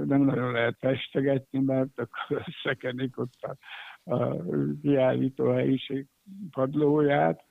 nem 0.05 0.21
nagyon 0.21 0.53
lehet 0.53 0.77
festegetni, 0.79 1.59
mert 1.59 1.99
akkor 1.99 2.43
összekenik 2.47 3.19
ott 3.19 3.39
a, 3.41 3.57
a 4.15 4.37
kiállító 4.83 5.51
helyiség 5.51 6.07
padlóját, 6.51 7.45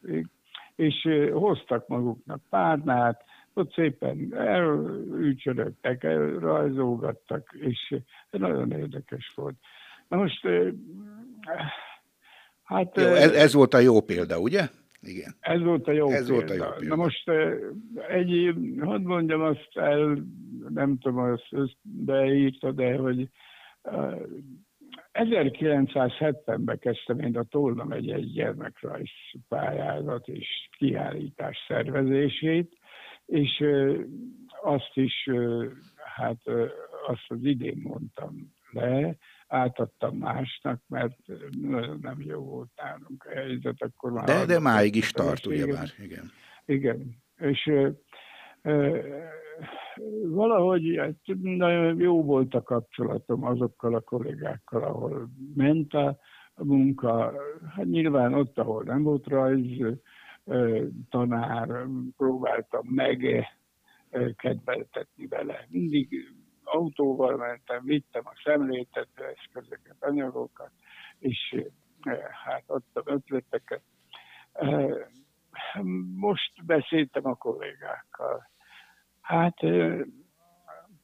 és 0.82 1.08
hoztak 1.34 1.88
maguknak 1.88 2.42
párnát, 2.50 3.24
ott 3.54 3.74
szépen 3.74 4.36
elücsörögtek, 4.36 6.04
rajzolgattak, 6.40 7.50
és 7.60 7.96
nagyon 8.30 8.72
érdekes 8.72 9.32
volt. 9.36 9.56
Na 10.08 10.18
most, 10.18 10.48
hát... 12.64 12.98
Jó, 12.98 13.04
ez, 13.04 13.32
ez 13.32 13.54
volt 13.54 13.74
a 13.74 13.80
jó 13.80 14.02
példa, 14.02 14.40
ugye? 14.40 14.68
Igen. 15.02 15.36
Ez 15.40 15.62
volt 15.62 15.88
a 15.88 15.92
jó, 15.92 16.10
ez 16.10 16.28
példa. 16.28 16.34
Volt 16.34 16.50
a 16.50 16.54
jó 16.54 16.72
példa. 16.78 16.96
Na 16.96 17.02
most 17.04 17.30
egy, 18.10 18.54
hadd 18.80 19.02
mondjam 19.02 19.42
azt 19.42 19.70
el, 19.74 20.26
nem 20.70 20.98
tudom, 20.98 21.38
azt 21.52 21.78
beírta, 21.82 22.72
de 22.72 22.96
hogy 22.96 23.30
1970-ben 25.14 26.80
kezdtem 26.80 27.20
én 27.20 27.38
a 27.38 27.44
Tolna 27.44 27.84
megyei 27.84 28.26
gyermekrajz 28.26 29.10
pályázat 29.48 30.28
és 30.28 30.48
kiállítás 30.78 31.58
szervezését, 31.68 32.78
és 33.26 33.64
azt 34.62 34.92
is, 34.94 35.30
hát 36.16 36.42
azt 37.08 37.26
az 37.28 37.40
idén 37.42 37.80
mondtam 37.84 38.54
le, 38.72 39.16
átadtam 39.48 40.18
másnak, 40.18 40.82
mert 40.88 41.18
nagyon 41.62 42.00
nem 42.02 42.22
jó 42.22 42.44
volt 42.44 42.70
nálunk 42.76 43.24
a 43.24 43.30
helyzet. 43.30 43.76
Akkor 43.82 44.12
már 44.12 44.26
de, 44.26 44.46
de 44.46 44.60
máig 44.60 44.96
is 44.96 45.12
tart, 45.12 45.46
ugyebár, 45.46 45.90
igen. 46.00 46.32
Igen, 46.66 47.16
és 47.38 47.72
valahogy 50.24 50.96
hát 50.98 51.38
nagyon 51.42 52.00
jó 52.00 52.24
volt 52.24 52.54
a 52.54 52.62
kapcsolatom 52.62 53.44
azokkal 53.44 53.96
a 53.96 54.00
kollégákkal, 54.00 54.84
ahol 54.84 55.30
ment 55.56 55.94
a 55.94 56.18
munka. 56.56 57.34
Hát 57.76 57.86
nyilván 57.86 58.34
ott, 58.34 58.58
ahol 58.58 58.84
nem 58.84 59.04
volt 59.04 59.28
rajz, 59.28 59.98
tanár, 61.10 61.86
próbáltam 62.18 62.88
meg 62.88 63.48
kedveltetni 64.36 65.28
vele. 65.28 65.66
Mindig 65.70 66.34
autóval 66.64 67.38
mentem, 67.38 67.84
vittem 67.84 68.24
a 68.26 68.42
szemléltető 68.44 69.24
eszközöket, 69.24 69.96
anyagokat, 70.00 70.72
és 71.20 71.56
hát 72.46 72.64
adtam 72.66 73.04
ötleteket. 73.06 73.82
Most 76.16 76.66
beszéltem 76.66 77.26
a 77.26 77.36
kollégákkal, 77.36 78.51
Hát 79.32 79.58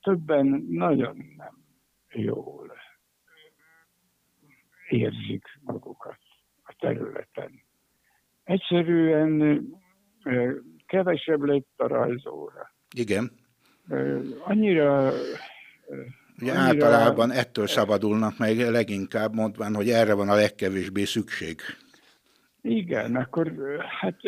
többen 0.02 0.66
nagyon 0.70 1.34
nem 1.38 1.66
jól 2.12 2.72
érzik 4.90 5.44
magukat 5.62 6.18
a 6.64 6.76
területen. 6.80 7.52
Egyszerűen 8.44 9.62
kevesebb 10.86 11.42
lett 11.42 11.74
a 11.76 11.88
rajzóra. 11.88 12.74
Igen. 12.96 13.32
Annyira 14.44 15.12
Ugye 16.42 16.52
annyira... 16.52 16.86
általában 16.86 17.32
ettől 17.32 17.68
szabadulnak 17.68 18.38
meg 18.38 18.58
leginkább, 18.58 19.34
mondván, 19.34 19.76
hogy 19.76 19.90
erre 19.90 20.14
van 20.14 20.30
a 20.30 20.36
legkevésbé 20.36 21.04
szükség. 21.04 21.60
Igen, 22.62 23.16
akkor 23.16 23.54
hát 24.00 24.24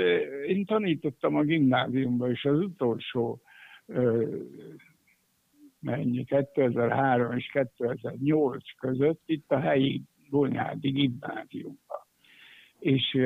én 0.47 0.66
tanítottam 0.66 1.36
a 1.36 1.43
gimnáziumban, 1.43 2.32
és 2.32 2.45
az 2.45 2.60
utolsó 2.60 3.41
mennyi, 5.80 6.24
2003 6.24 7.32
és 7.38 7.50
2008 7.52 8.76
között 8.80 9.22
itt 9.26 9.52
a 9.52 9.60
helyi 9.60 10.04
Bonyádi 10.30 10.90
gimnáziumban. 10.90 12.06
És 12.80 13.18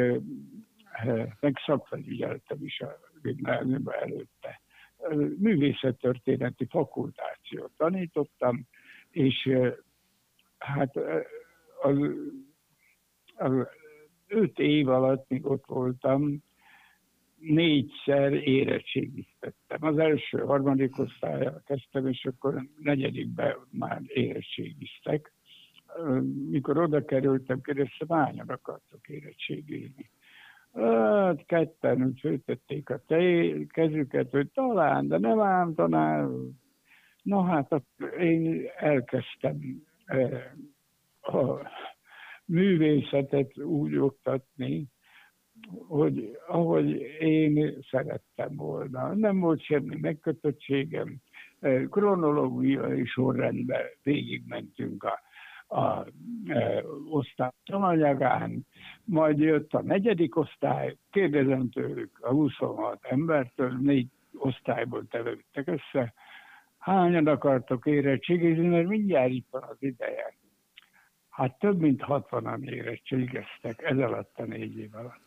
meg 1.40 1.58
szakfelügyeltem 1.66 2.58
is 2.64 2.80
a 2.80 3.00
gimnáziumban 3.22 3.94
előtte. 3.94 4.62
Művészettörténeti 5.38 6.66
fakultációt 6.66 7.72
tanítottam, 7.78 8.68
és 9.10 9.50
hát 10.58 10.96
az, 11.82 11.98
az 13.36 13.68
öt 14.28 14.60
év 14.60 14.90
alatt, 14.90 15.30
míg 15.30 15.46
ott 15.46 15.66
voltam, 15.66 16.44
négyszer 17.46 18.34
érettségiztettem. 18.34 19.84
Az 19.84 19.98
első, 19.98 20.38
harmadik 20.38 21.00
osztályra 21.00 21.62
kezdtem, 21.66 22.08
és 22.08 22.26
akkor 22.26 22.68
negyedikben 22.80 23.56
már 23.70 24.02
érettségiztek. 24.08 25.34
Mikor 26.50 26.78
oda 26.78 27.06
kerültem, 27.06 27.62
kérdeztem, 27.62 28.08
hányan 28.08 28.50
akartok 28.50 29.08
érettségizni. 29.08 30.10
Hát 30.74 31.46
ketten 31.46 32.04
úgy 32.04 32.20
főtették 32.20 32.90
a 32.90 33.04
tej, 33.08 33.66
kezüket, 33.68 34.32
hogy 34.32 34.52
talán, 34.52 35.08
de 35.08 35.18
nem 35.18 35.40
ám 35.40 35.74
tanár. 35.74 36.28
Na 37.24 37.44
hát 37.44 37.84
én 38.20 38.66
elkezdtem 38.78 39.84
a 41.22 41.72
művészetet 42.46 43.58
úgy 43.58 43.96
oktatni, 43.96 44.88
hogy 45.88 46.38
ahogy 46.48 46.90
én 47.20 47.78
szerettem 47.90 48.56
volna. 48.56 49.14
Nem 49.14 49.40
volt 49.40 49.64
semmi 49.64 49.98
megkötöttségem, 50.02 51.22
kronológiai 51.90 53.06
sorrendben 53.06 53.86
végigmentünk 54.04 55.04
a, 55.04 55.20
a, 55.68 55.80
a 55.80 56.06
osztály 57.10 57.52
tananyagán, 57.66 58.68
majd 59.04 59.40
jött 59.40 59.74
a 59.74 59.82
negyedik 59.82 60.36
osztály, 60.36 60.98
kérdezem 61.12 61.70
tőlük 61.70 62.20
a 62.22 62.30
26 62.30 63.06
embertől, 63.06 63.78
négy 63.82 64.08
osztályból 64.34 65.06
tevődtek 65.08 65.68
össze, 65.68 66.14
hányan 66.78 67.28
akartok 67.28 67.86
érettségizni, 67.86 68.68
mert 68.68 68.88
mindjárt 68.88 69.32
itt 69.32 69.48
van 69.50 69.64
az 69.64 69.78
ideje. 69.80 70.36
Hát 71.30 71.60
több 71.60 71.80
mint 71.80 72.04
60-an 72.08 72.70
érettségeztek 72.70 73.82
ez 73.82 73.98
alatt 73.98 74.38
a 74.38 74.44
négy 74.44 74.78
év 74.78 74.96
alatt. 74.96 75.23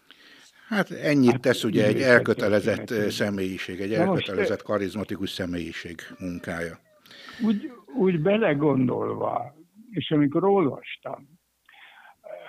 Hát 0.68 0.90
ennyit 0.90 1.30
hát, 1.30 1.40
tesz 1.40 1.64
ugye 1.64 1.86
egy 1.86 2.00
elkötelezett 2.00 3.10
személyiség, 3.10 3.80
egy 3.80 3.92
elkötelezett, 3.92 4.62
karizmatikus 4.62 5.30
személyiség 5.30 6.00
munkája. 6.18 6.78
Úgy, 7.44 7.70
úgy 7.96 8.20
belegondolva, 8.20 9.54
és 9.90 10.10
amikor 10.10 10.44
olvastam, 10.44 11.28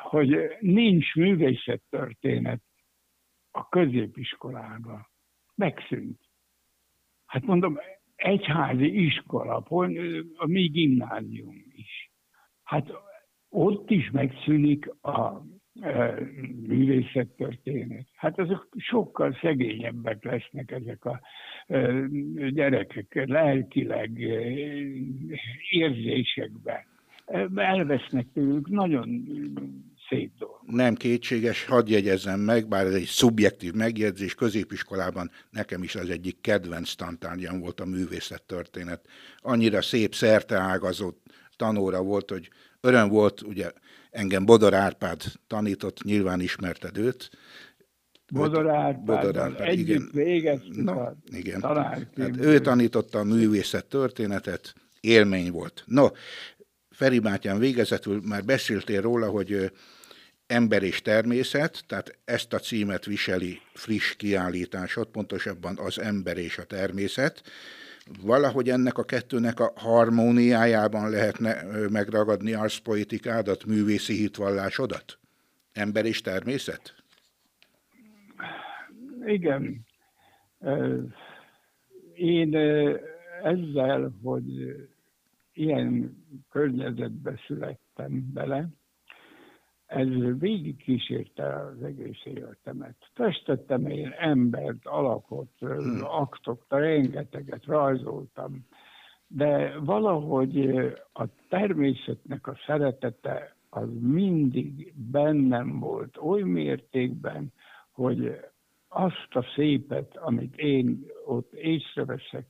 hogy 0.01 0.37
nincs 0.59 1.15
művészettörténet 1.15 2.61
a 3.51 3.69
középiskolában, 3.69 5.07
megszűnt. 5.55 6.19
Hát 7.25 7.45
mondom, 7.45 7.79
egyházi 8.15 9.05
iskola, 9.05 9.55
a 10.35 10.47
mi 10.47 10.67
gimnázium 10.67 11.63
is. 11.71 12.11
Hát 12.63 12.91
ott 13.49 13.89
is 13.89 14.11
megszűnik 14.11 14.89
a 15.01 15.41
művészettörténet. 16.67 18.05
Hát 18.15 18.39
azok 18.39 18.67
sokkal 18.77 19.37
szegényebbek 19.41 20.23
lesznek 20.23 20.71
ezek 20.71 21.05
a 21.05 21.21
e, 21.67 21.93
gyerekek 22.49 23.23
lelkileg, 23.25 24.21
e, 24.21 24.39
érzésekben. 25.69 26.85
Elvesznek 27.55 28.25
tőlük 28.33 28.69
nagyon 28.69 29.23
szép 30.09 30.31
dolog. 30.37 30.59
Nem 30.65 30.95
kétséges, 30.95 31.65
hadd 31.65 31.89
jegyezzem 31.89 32.39
meg, 32.39 32.67
bár 32.67 32.85
ez 32.85 32.93
egy 32.93 33.03
szubjektív 33.03 33.73
megjegyzés, 33.73 34.35
középiskolában 34.35 35.31
nekem 35.49 35.83
is 35.83 35.95
az 35.95 36.09
egyik 36.09 36.41
kedvenc 36.41 36.93
tantárgyam 36.93 37.59
volt 37.59 37.79
a 37.79 37.85
művészettörténet. 37.85 39.07
Annyira 39.37 39.81
szép 39.81 40.13
szerteágazott 40.13 41.25
tanóra 41.55 42.03
volt, 42.03 42.29
hogy 42.29 42.49
öröm 42.81 43.09
volt, 43.09 43.41
ugye 43.41 43.71
engem 44.17 44.45
Bodor 44.45 44.73
Árpád 44.73 45.23
tanított, 45.47 46.03
nyilván 46.03 46.39
ismerted 46.39 46.97
őt. 46.97 47.29
Bodor 48.31 48.69
Árpád, 48.69 49.03
Bodor 49.03 49.37
Árpád 49.37 49.77
igen. 49.77 50.63
no, 50.71 51.09
igen. 51.25 51.61
Hát 51.61 52.37
ő 52.39 52.59
tanította 52.59 53.19
a 53.19 53.23
művészet 53.23 53.85
történetet, 53.85 54.73
élmény 54.99 55.51
volt. 55.51 55.83
No, 55.85 56.07
Feri 56.89 57.19
Mátyán 57.19 57.59
végezetül 57.59 58.21
már 58.25 58.43
beszéltél 58.45 59.01
róla, 59.01 59.29
hogy 59.29 59.71
ember 60.47 60.83
és 60.83 61.01
természet, 61.01 61.83
tehát 61.87 62.17
ezt 62.25 62.53
a 62.53 62.59
címet 62.59 63.05
viseli 63.05 63.59
friss 63.73 64.15
kiállításod, 64.15 65.07
pontosabban 65.07 65.77
az 65.77 65.99
ember 65.99 66.37
és 66.37 66.57
a 66.57 66.63
természet 66.63 67.41
valahogy 68.21 68.69
ennek 68.69 68.97
a 68.97 69.03
kettőnek 69.03 69.59
a 69.59 69.71
harmóniájában 69.75 71.09
lehetne 71.09 71.63
megragadni 71.91 72.53
arszpoetikádat, 72.53 73.65
művészi 73.65 74.13
hitvallásodat? 74.13 75.19
Ember 75.73 76.05
és 76.05 76.21
természet? 76.21 76.95
Igen. 79.25 79.85
Én 82.13 82.55
ezzel, 83.43 84.11
hogy 84.23 84.75
ilyen 85.53 86.17
környezetbe 86.51 87.39
születtem 87.47 88.31
bele, 88.33 88.67
ez 89.87 90.07
végig 90.39 90.77
kísérte 90.77 91.55
az 91.55 91.83
egész 91.83 92.21
életemet. 92.23 92.95
Festettem 93.13 93.85
én 93.85 94.13
embert, 94.19 94.85
alakot, 94.85 95.49
hmm. 95.59 96.01
aktot, 96.03 96.65
rengeteget 96.67 97.65
rajzoltam, 97.65 98.65
de 99.27 99.79
valahogy 99.79 100.67
a 101.13 101.23
természetnek 101.49 102.47
a 102.47 102.57
szeretete 102.65 103.55
az 103.69 103.89
mindig 103.99 104.93
bennem 104.95 105.79
volt 105.79 106.17
oly 106.17 106.41
mértékben, 106.41 107.53
hogy 107.91 108.39
azt 108.87 109.29
a 109.29 109.45
szépet, 109.55 110.17
amit 110.17 110.55
én 110.55 111.05
ott 111.25 111.53
észreveszek, 111.53 112.45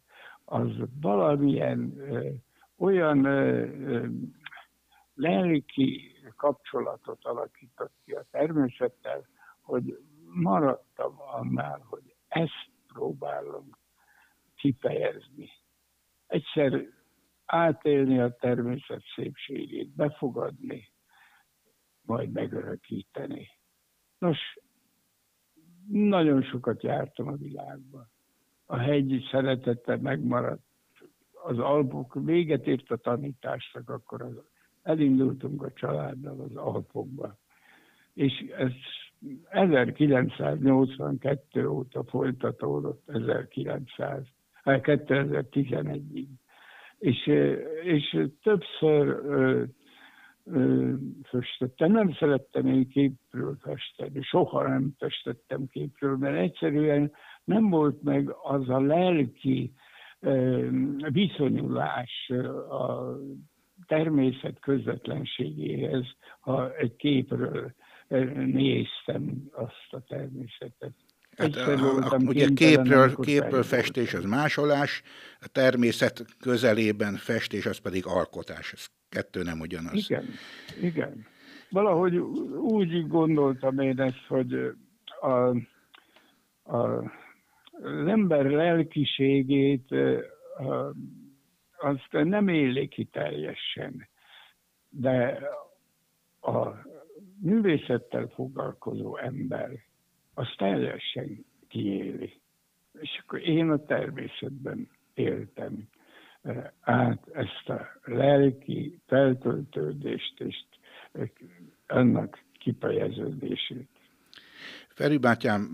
az 0.46 0.70
valamilyen 1.02 1.94
ö, 1.98 2.30
olyan 2.78 3.26
ö, 3.26 3.66
ö, 3.86 4.08
lelki 5.16 6.17
kapcsolatot 6.36 7.26
alakított 7.26 7.94
ki 8.06 8.12
a 8.12 8.26
természettel, 8.32 9.28
hogy 9.62 10.00
maradtam 10.34 11.16
annál, 11.18 11.86
hogy 11.90 12.16
ezt 12.28 12.70
próbálom 12.88 13.70
kifejezni. 14.56 15.50
Egyszer 16.28 16.82
átélni 17.46 18.20
a 18.20 18.36
természet 18.36 19.04
szépségét, 19.16 19.90
befogadni, 19.90 20.92
majd 22.02 22.32
megörökíteni. 22.32 23.48
Nos, 24.18 24.60
nagyon 25.88 26.44
sokat 26.44 26.84
jártam 26.84 27.28
a 27.28 27.36
világban. 27.36 28.12
A 28.66 28.78
hegy 28.78 29.28
szeretete 29.32 29.98
megmaradt. 29.98 30.66
Az 31.44 31.60
albuk 31.60 32.14
véget 32.14 32.68
ért 32.68 32.92
a 32.92 32.98
tanításnak, 32.98 33.90
akkor 33.90 34.22
az 34.22 34.44
elindultunk 34.88 35.64
a 35.64 35.72
családdal 35.72 36.40
az 36.40 36.56
Alpokba. 36.56 37.38
És 38.14 38.46
ez 38.58 38.72
1982 39.50 41.68
óta 41.68 42.04
folytatódott 42.04 43.10
1900, 43.10 44.24
2011-ig. 44.64 46.28
És, 46.98 47.26
és 47.84 48.28
többször 48.44 49.22
festettem. 51.24 51.92
Nem 51.92 52.14
szerettem 52.14 52.66
én 52.66 52.88
képről 52.88 53.58
festeni, 53.62 54.22
soha 54.22 54.68
nem 54.68 54.94
festettem 54.98 55.68
képről, 55.68 56.18
mert 56.18 56.38
egyszerűen 56.38 57.12
nem 57.44 57.70
volt 57.70 58.04
meg 58.04 58.30
az 58.44 58.70
a 58.70 58.80
lelki 58.80 59.74
viszonyulás 61.12 62.32
a 62.70 63.18
természet 63.86 64.60
közvetlenségéhez, 64.60 66.06
ha 66.40 66.76
egy 66.76 66.96
képről 66.96 67.74
néztem 68.36 69.50
azt 69.52 69.88
a 69.90 70.02
természetet. 70.08 70.94
Hát, 71.38 71.56
a, 71.56 72.18
ugye 72.26 72.48
képről, 72.56 73.16
képről 73.16 73.64
festés 73.64 74.14
az 74.14 74.26
másolás, 74.26 75.02
a 75.40 75.48
természet 75.52 76.26
közelében 76.40 77.16
festés 77.16 77.66
az 77.66 77.78
pedig 77.78 78.06
alkotás, 78.06 78.74
ez 78.74 78.86
kettő 79.10 79.44
nem 79.44 79.60
ugyanaz. 79.60 80.10
Igen, 80.10 80.26
igen. 80.82 81.26
Valahogy 81.70 82.18
úgy 82.58 83.08
gondoltam 83.08 83.80
én 83.80 84.00
ezt, 84.00 84.26
hogy 84.28 84.54
a, 85.22 85.28
a, 86.76 87.12
az 87.72 88.08
ember 88.08 88.46
lelkiségét 88.46 89.96
azt 91.78 92.08
nem 92.12 92.48
éli 92.48 92.88
ki 92.88 93.06
teljesen, 93.06 94.08
de 94.90 95.40
a 96.42 96.68
művészettel 97.42 98.28
foglalkozó 98.28 99.18
ember 99.18 99.70
az 100.34 100.48
teljesen 100.58 101.46
kiéli. 101.68 102.42
És 103.00 103.20
akkor 103.24 103.42
én 103.48 103.70
a 103.70 103.86
természetben 103.86 104.90
éltem 105.14 105.88
át 106.82 107.28
ezt 107.34 107.70
a 107.70 107.88
lelki 108.04 109.00
feltöltődést 109.06 110.40
és 110.40 110.64
annak 111.88 112.44
kifejeződését. 112.60 113.90
Feri 114.90 115.18
bátyám, 115.18 115.70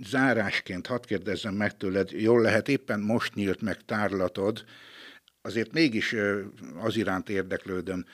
zárásként 0.00 0.86
hadd 0.86 1.06
kérdezzem 1.06 1.54
meg 1.54 1.76
tőled, 1.76 2.10
jól 2.10 2.40
lehet, 2.40 2.68
éppen 2.68 3.00
most 3.00 3.34
nyílt 3.34 3.62
meg 3.62 3.76
tárlatod, 3.84 4.64
azért 5.42 5.72
mégis 5.72 6.16
az 6.82 6.96
iránt 6.96 7.28
érdeklődöm. 7.28 8.04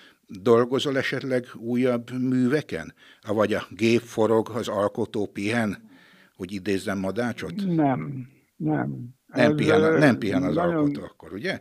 Dolgozol 0.42 0.96
esetleg 0.96 1.46
újabb 1.54 2.10
műveken? 2.10 2.94
Vagy 3.26 3.52
a 3.52 3.66
gép 3.70 4.00
forog, 4.00 4.50
az 4.54 4.68
alkotó 4.68 5.26
pihen, 5.26 5.76
hogy 6.36 6.52
idézzem 6.52 6.98
Madácsot? 6.98 7.66
Nem, 7.66 8.28
nem. 8.56 9.14
Nem, 9.26 9.50
Ez 9.50 9.54
pihen, 9.54 9.98
nem 9.98 10.18
pihen 10.18 10.42
az 10.42 10.54
nagyon, 10.54 10.74
alkotó 10.74 11.02
akkor, 11.02 11.32
ugye? 11.32 11.60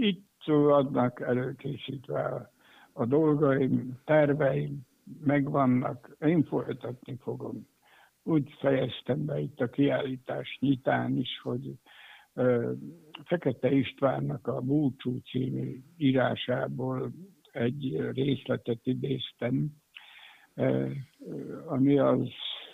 Itt 0.00 0.30
adnak 0.46 1.20
előkészítve 1.20 2.24
a, 2.24 2.52
a 2.92 3.06
dolgaim, 3.06 3.98
terveim, 4.04 4.80
megvannak, 5.20 6.16
én 6.20 6.44
folytatni 6.44 7.18
fogom. 7.20 7.66
Úgy 8.22 8.54
fejeztem 8.58 9.24
be 9.24 9.40
itt 9.40 9.60
a 9.60 9.68
kiállítás 9.68 10.56
nyitán 10.60 11.16
is, 11.16 11.40
hogy 11.42 11.74
Fekete 13.24 13.70
Istvánnak 13.70 14.46
a 14.46 14.60
Búcsú 14.60 15.18
című 15.18 15.82
írásából 15.96 17.12
egy 17.52 18.10
részletet 18.12 18.80
idéztem, 18.82 19.70
ami 21.66 21.98
az 21.98 22.28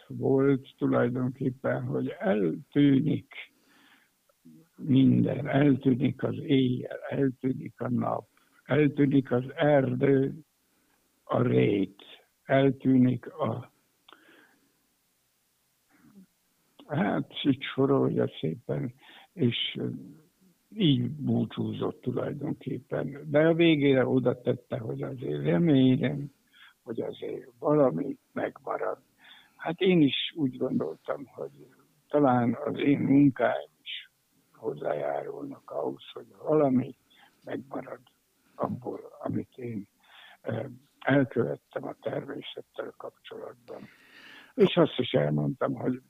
volt 0.06 0.74
tulajdonképpen, 0.76 1.82
hogy 1.82 2.08
eltűnik 2.18 3.34
minden, 4.76 5.48
eltűnik 5.48 6.22
az 6.22 6.36
éjjel, 6.42 6.98
eltűnik 7.08 7.80
a 7.80 7.88
nap, 7.88 8.28
eltűnik 8.64 9.32
az 9.32 9.44
erdő, 9.54 10.34
a 11.24 11.42
rét, 11.42 12.02
eltűnik 12.48 13.32
a 13.32 13.70
hát 16.86 17.44
így 17.44 17.62
sorolja 17.62 18.28
szépen, 18.40 18.94
és 19.32 19.80
így 20.74 21.10
búcsúzott 21.10 22.00
tulajdonképpen. 22.00 23.30
De 23.30 23.46
a 23.46 23.54
végére 23.54 24.06
oda 24.06 24.40
tette, 24.40 24.78
hogy 24.78 25.02
azért 25.02 25.44
remélem, 25.44 26.32
hogy 26.82 27.00
azért 27.00 27.50
valami 27.58 28.16
megmarad. 28.32 28.98
Hát 29.56 29.80
én 29.80 30.02
is 30.02 30.32
úgy 30.36 30.56
gondoltam, 30.56 31.26
hogy 31.26 31.66
talán 32.08 32.58
az 32.64 32.78
én 32.78 32.98
munkáim 32.98 33.70
is 33.82 34.10
hozzájárulnak 34.52 35.70
ahhoz, 35.70 36.10
hogy 36.12 36.26
valami 36.42 36.94
megmarad 37.44 38.00
abból, 38.54 39.00
amit 39.20 39.56
én 39.56 39.88
elkövettem 40.98 41.84
a 41.84 41.94
természettel 42.00 42.94
kapcsolatban. 42.96 43.88
És 44.54 44.76
azt 44.76 44.98
is 44.98 45.12
elmondtam, 45.12 45.74
hogy 45.74 46.00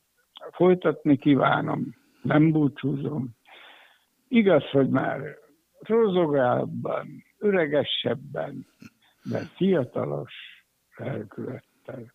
folytatni 0.50 1.16
kívánom 1.16 1.94
nem 2.22 2.50
búcsúzom. 2.50 3.36
Igaz, 4.28 4.64
hogy 4.70 4.88
már 4.88 5.20
rozogábban, 5.78 7.24
öregesebben, 7.38 8.66
de 9.22 9.38
fiatalos 9.38 10.32
lelkülettel. 10.96 12.14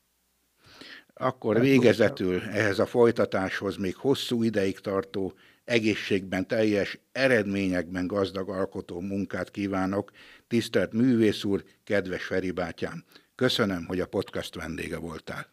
Akkor 1.14 1.60
végezetül 1.60 2.42
ehhez 2.42 2.80
a 2.80 2.86
folytatáshoz 2.86 3.78
még 3.78 3.96
hosszú 3.96 4.44
ideig 4.44 4.80
tartó, 4.80 5.34
egészségben 5.66 6.48
teljes, 6.48 7.00
eredményekben 7.12 8.08
gazdag 8.08 8.50
alkotó 8.50 9.00
munkát 9.00 9.52
kívánok. 9.52 10.12
Tisztelt 10.48 10.94
művész 10.94 11.44
úr, 11.44 11.64
kedves 11.84 12.26
Feri 12.26 12.52
bátyám, 12.52 13.04
köszönöm, 13.36 13.86
hogy 13.86 14.00
a 14.00 14.08
podcast 14.08 14.56
vendége 14.56 15.00
voltál. 15.00 15.46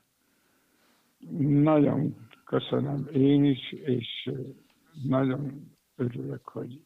Nagyon 1.39 2.29
köszönöm 2.45 3.09
én 3.13 3.45
is, 3.45 3.73
és 3.73 4.31
nagyon 5.03 5.71
örülök, 5.97 6.49
hogy 6.49 6.81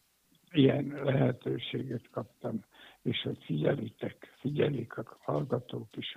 ilyen 0.51 1.01
lehetőséget 1.05 2.09
kaptam, 2.11 2.65
és 3.03 3.23
hogy 3.23 3.39
figyelitek, 3.45 4.37
figyelik 4.41 4.97
a 4.97 5.19
hallgatók 5.21 5.97
is 5.97 6.17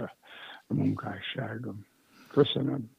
a 0.67 0.73
munkásságom. 0.73 1.85
Köszönöm. 2.31 2.96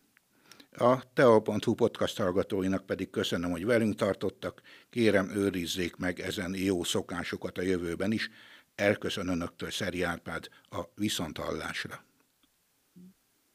A 0.70 1.12
Teo.hu 1.12 1.74
podcast 1.74 2.16
hallgatóinak 2.16 2.86
pedig 2.86 3.10
köszönöm, 3.10 3.50
hogy 3.50 3.64
velünk 3.64 3.94
tartottak. 3.94 4.62
Kérem, 4.90 5.30
őrizzék 5.30 5.96
meg 5.96 6.20
ezen 6.20 6.54
jó 6.56 6.82
szokásokat 6.82 7.58
a 7.58 7.62
jövőben 7.62 8.12
is. 8.12 8.30
Elköszön 8.74 9.28
Önöktől 9.28 9.70
Szeri 9.70 10.02
Árpád 10.02 10.48
a 10.70 10.80
Viszonthallásra. 10.94 12.07